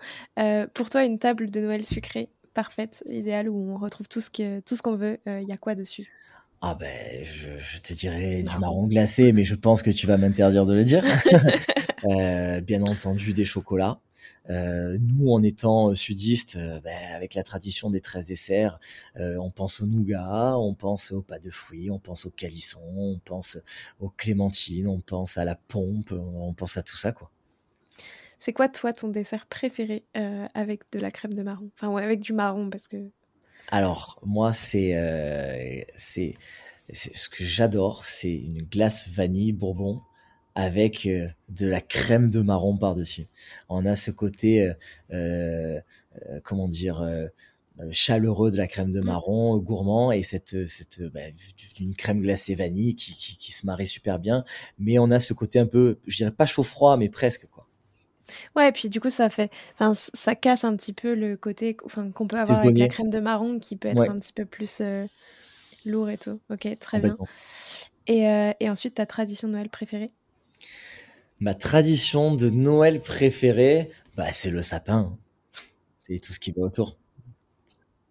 [0.74, 4.96] pour toi, une table de Noël sucrée parfaite, idéale, où on retrouve tout ce qu'on
[4.96, 6.08] veut, il y a quoi dessus?
[6.62, 10.66] Ah ben, je, te dirais du marron glacé, mais je pense que tu vas m'interdire
[10.66, 11.04] de le dire.
[12.08, 14.00] Euh, bien entendu, des chocolats.
[14.52, 18.80] Euh, nous, en étant euh, sudistes, ben, avec la tradition des 13 desserts,
[19.16, 23.18] on pense au nougat, on pense aux pas de fruits, on pense au calisson, on
[23.18, 23.58] pense
[24.00, 27.32] aux clémentines, on pense à la pompe, on pense à tout ça, quoi.
[28.38, 30.06] C'est quoi, toi, ton dessert préféré
[30.54, 31.72] avec de la crème de marron?
[31.74, 33.10] Enfin, ouais, avec du marron, parce que
[33.70, 36.36] alors, moi, c'est euh, c'est
[36.92, 40.02] ce que j'adore, c'est une glace vanille bourbon
[40.54, 43.28] avec euh, de la crème de marron par-dessus.
[43.70, 44.72] On a ce côté,
[45.12, 45.80] euh,
[46.44, 47.04] comment dire,
[47.92, 49.06] chaleureux de la crème de mmh.
[49.06, 51.22] marron, gourmand, et cette, cette bah,
[51.76, 54.46] d'une crème glacée vanille qui, qui, qui, se marie super bien.
[54.80, 57.48] Mais on a ce côté un peu, je dirais pas chaud-froid, mais presque.
[58.56, 61.78] Ouais, et puis du coup, ça fait, enfin, ça casse un petit peu le côté,
[61.86, 64.46] enfin, qu'on peut avoir avec la crème de marron, qui peut être un petit peu
[64.46, 65.06] plus euh,
[65.86, 66.40] lourd et tout.
[66.50, 67.16] Ok, très bien.
[68.08, 70.12] Et, euh, et ensuite, ta tradition de Noël préférée?
[71.40, 75.18] Ma tradition de Noël préférée, bah, c'est le sapin
[76.08, 76.98] et tout ce qui va autour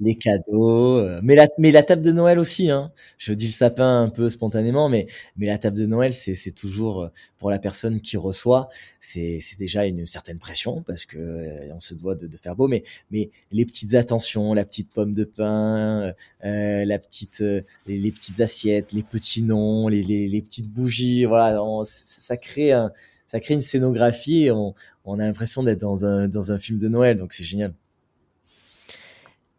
[0.01, 2.93] les cadeaux, euh, mais la mais la table de Noël aussi hein.
[3.17, 7.03] Je dis le sapin un peu spontanément mais mais la table de Noël c'est toujours
[7.05, 11.79] euh, pour la personne qui reçoit, c'est déjà une certaine pression parce que euh, on
[11.81, 12.83] se doit de, de, faire beau mais
[13.13, 16.13] mais les petites attentions, la petite pomme de pain,
[16.45, 17.45] euh, la petite
[17.87, 22.91] les, petites assiettes, les petits noms, les les, les petites bougies, voilà, ça crée un
[23.27, 24.75] ça crée une scénographie on
[25.05, 27.75] on a l'impression d'être dans un dans un film de Noël donc c'est génial.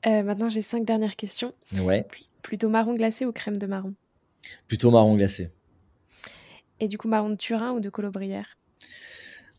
[0.07, 1.53] Euh, maintenant, j'ai cinq dernières questions.
[1.79, 2.05] Ouais.
[2.41, 3.93] Plutôt marron glacé ou crème de marron?
[4.67, 5.49] Plutôt marron glacé.
[6.79, 8.57] Et du coup, marron de Turin ou de Colobrière?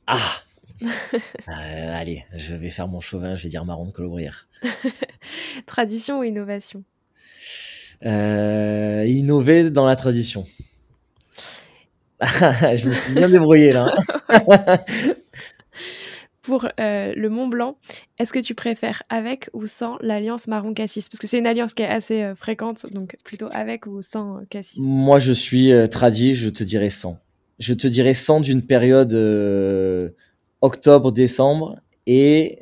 [0.06, 0.42] Ah
[0.82, 0.88] euh,
[1.48, 4.48] Allez, je vais faire mon chauvin, je vais dire marron de Colobrière.
[5.66, 6.84] tradition ou innovation?
[8.04, 10.44] Euh, Innover dans la tradition.
[12.20, 13.94] je me suis bien débrouillé là.
[16.46, 17.76] Pour euh, le Mont Blanc,
[18.20, 21.08] est-ce que tu préfères avec ou sans l'alliance marron cassis?
[21.08, 24.36] Parce que c'est une alliance qui est assez euh, fréquente, donc plutôt avec ou sans
[24.36, 24.78] euh, cassis.
[24.80, 27.18] Moi, je suis tradit, je te dirais sans.
[27.58, 29.12] Je te dirais sans d'une période
[30.60, 32.60] octobre-décembre et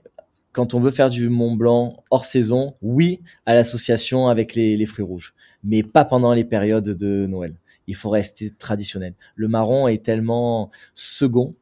[0.52, 5.04] quand on veut faire du Mont Blanc hors saison, oui, à l'association avec les fruits
[5.04, 7.54] rouges, mais pas pendant les périodes de Noël.
[7.86, 9.14] Il faut rester traditionnel.
[9.34, 11.54] Le marron est tellement second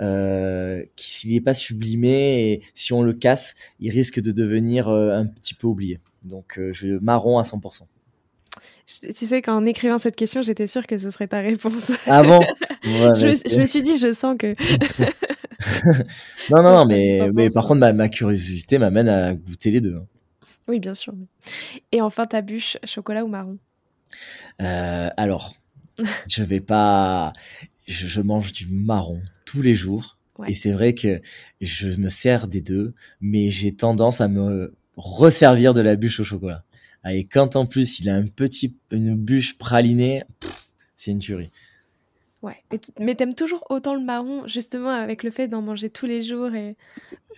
[0.00, 4.88] euh, qui s'il n'est pas sublimé et si on le casse, il risque de devenir
[4.88, 6.00] euh, un petit peu oublié.
[6.24, 7.82] Donc euh, je marron à 100%.
[8.86, 11.92] Tu sais qu'en écrivant cette question, j'étais sûre que ce serait ta réponse.
[12.06, 12.40] Ah bon?
[12.84, 14.52] Je, me, suis dit, je sens que.
[16.50, 19.96] non, non, non, mais, mais par contre, ma, ma curiosité m'amène à goûter les deux.
[19.96, 20.06] Hein.
[20.68, 21.14] Oui, bien sûr.
[21.92, 23.56] Et enfin, ta bûche, chocolat ou marron?
[24.58, 25.54] Alors,
[26.28, 27.32] je vais pas.
[27.86, 29.22] Je, je, mange du marron
[29.54, 30.18] tous les jours.
[30.48, 31.20] Et c'est vrai que
[31.60, 36.24] je me sers des deux, mais j'ai tendance à me resservir de la bûche au
[36.24, 36.64] chocolat.
[37.04, 40.24] Ah, et quand en plus il a un petit, une bûche pralinée,
[40.96, 41.52] c'est une tuerie.
[42.42, 42.62] Ouais.
[42.98, 46.52] mais t'aimes toujours autant le marron, justement, avec le fait d'en manger tous les jours
[46.52, 46.76] et.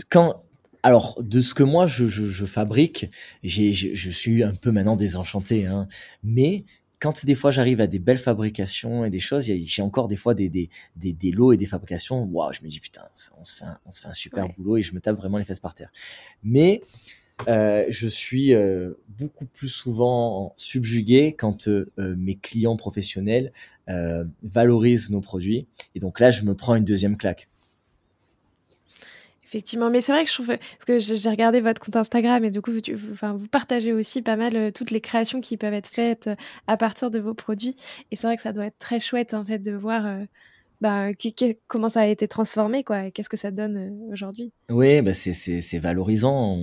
[0.08, 0.40] Quand,
[0.82, 3.10] alors, de ce que moi je, je, je fabrique,
[3.44, 5.86] je, suis un peu maintenant désenchanté, hein,
[6.24, 6.64] mais
[7.00, 10.34] quand des fois j'arrive à des belles fabrications et des choses, j'ai encore des fois
[10.34, 13.02] des, des, des, des, lots et des fabrications, waouh, je me dis putain,
[13.38, 15.38] on se fait un, on se fait un super boulot et je me tape vraiment
[15.38, 15.92] les fesses par terre.
[16.42, 16.82] Mais
[17.48, 23.52] euh, je suis euh, beaucoup plus souvent subjugué quand euh, mes clients professionnels
[24.42, 25.68] valorisent nos produits.
[25.94, 27.48] Et donc là, je me prends une deuxième claque.
[29.46, 32.50] Effectivement, mais c'est vrai que je trouve, parce que j'ai regardé votre compte Instagram et
[32.50, 35.86] du coup, vous, vous partagez aussi pas mal euh, toutes les créations qui peuvent être
[35.86, 36.34] faites euh,
[36.66, 37.76] à partir de vos produits.
[38.10, 40.04] Et c'est vrai que ça doit être très chouette en fait de voir
[40.84, 44.52] euh, bah, comment ça a été transformé, quoi, qu'est-ce que ça donne aujourd'hui?
[44.70, 46.58] Oui, bah c'est valorisant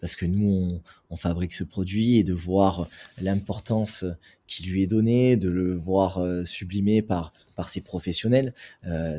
[0.00, 0.80] parce que nous,
[1.10, 2.88] on, fabrique ce produit et de voir
[3.20, 4.04] l'importance
[4.46, 8.54] qui lui est donnée, de le voir sublimé par, par ses professionnels,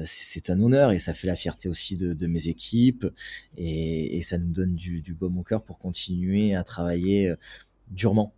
[0.05, 3.05] c'est un honneur et ça fait la fierté aussi de, mes équipes
[3.57, 7.33] et, ça nous donne du baume au cœur pour continuer à travailler
[7.89, 8.33] durement.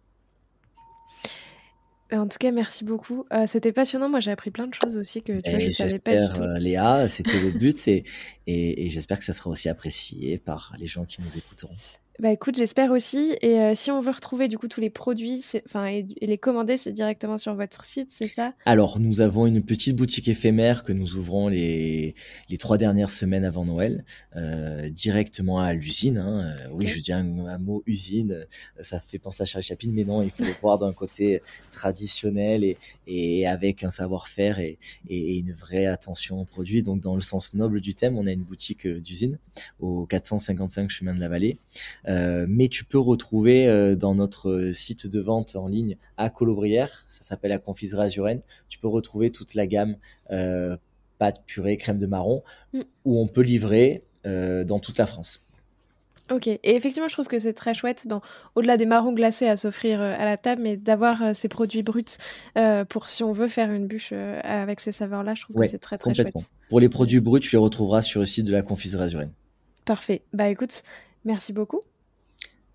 [2.14, 3.26] Bah, en tout cas, merci beaucoup.
[3.34, 4.08] Euh, c'était passionnant.
[4.08, 6.44] Moi, j'ai appris plein de choses aussi que tu vois, je savais pas du tout.
[6.44, 8.04] Euh, Léa, c'était le but et,
[8.46, 11.74] et j'espère que ça sera aussi apprécié par les gens qui nous écouteront.
[12.20, 13.36] Bah écoute, j'espère aussi.
[13.42, 16.78] Et euh, si on veut retrouver du coup tous les produits, enfin et, les commander,
[16.78, 18.54] c'est directement sur votre site, c'est ça?
[18.66, 22.14] Alors nous avons une petite boutique éphémère que nous ouvrons les
[22.50, 24.06] les trois dernières semaines avant Noël,
[24.36, 26.20] euh, directement à l'usine.
[26.20, 26.56] Hein.
[26.62, 27.24] Euh, oui, je dis un,
[27.58, 28.46] mot usine,
[28.80, 31.42] ça fait penser à Charlie Chaplin, mais non, il faut le voir d'un côté
[31.72, 34.78] traditionnel et, et avec un savoir-faire et,
[35.10, 36.84] et, une vraie attention aux produits.
[36.84, 39.40] Donc dans le sens noble du thème, on a une boutique d'usine
[39.80, 41.58] au 455 chemin de la Vallée.
[42.08, 47.04] Euh, mais tu peux retrouver euh, dans notre site de vente en ligne à Colobrière,
[47.08, 49.96] ça s'appelle la confiserie Azuren, tu peux retrouver toute la gamme
[50.32, 50.76] euh,
[51.18, 52.44] pâte, purée, crème de marron,
[52.74, 52.82] mm.
[53.06, 55.44] où on peut livrer dans toute la France.
[56.32, 58.08] Ok, et effectivement, je trouve que c'est très chouette,
[58.56, 62.06] au-delà des marrons glacés à s'offrir à la table, mais d'avoir ces produits bruts
[62.88, 65.98] pour si on veut faire une bûche avec ces saveurs-là, je trouve que c'est très
[65.98, 66.32] très chouette.
[66.70, 69.32] Pour les produits bruts, tu les retrouveras sur le site de la confiserie Azuren.
[69.84, 70.22] Parfait.
[70.32, 70.84] Bah écoute,
[71.26, 71.82] merci beaucoup.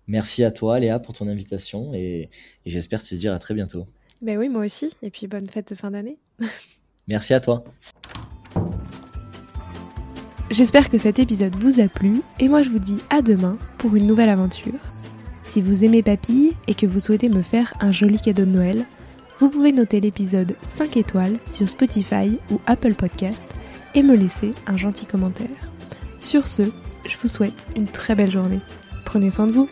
[0.09, 2.31] Merci à toi, Léa, pour ton invitation et,
[2.65, 3.85] j'espère te dire à très bientôt.
[4.23, 4.91] Ben oui, moi aussi.
[5.03, 6.17] Et puis bonne fête de fin d'année.
[7.07, 7.63] Merci à toi.
[10.49, 13.95] J'espère que cet épisode vous a plu et moi je vous dis à demain pour
[13.95, 14.79] une nouvelle aventure.
[15.43, 18.85] Si vous aimez Papille et que vous souhaitez me faire un joli cadeau de Noël,
[19.37, 23.45] vous pouvez noter l'épisode 5 étoiles sur Spotify ou Apple Podcast
[23.93, 25.47] et me laisser un gentil commentaire.
[26.19, 26.63] Sur ce,
[27.07, 28.59] je vous souhaite une très belle journée.
[29.05, 29.69] Prenez soin de vous.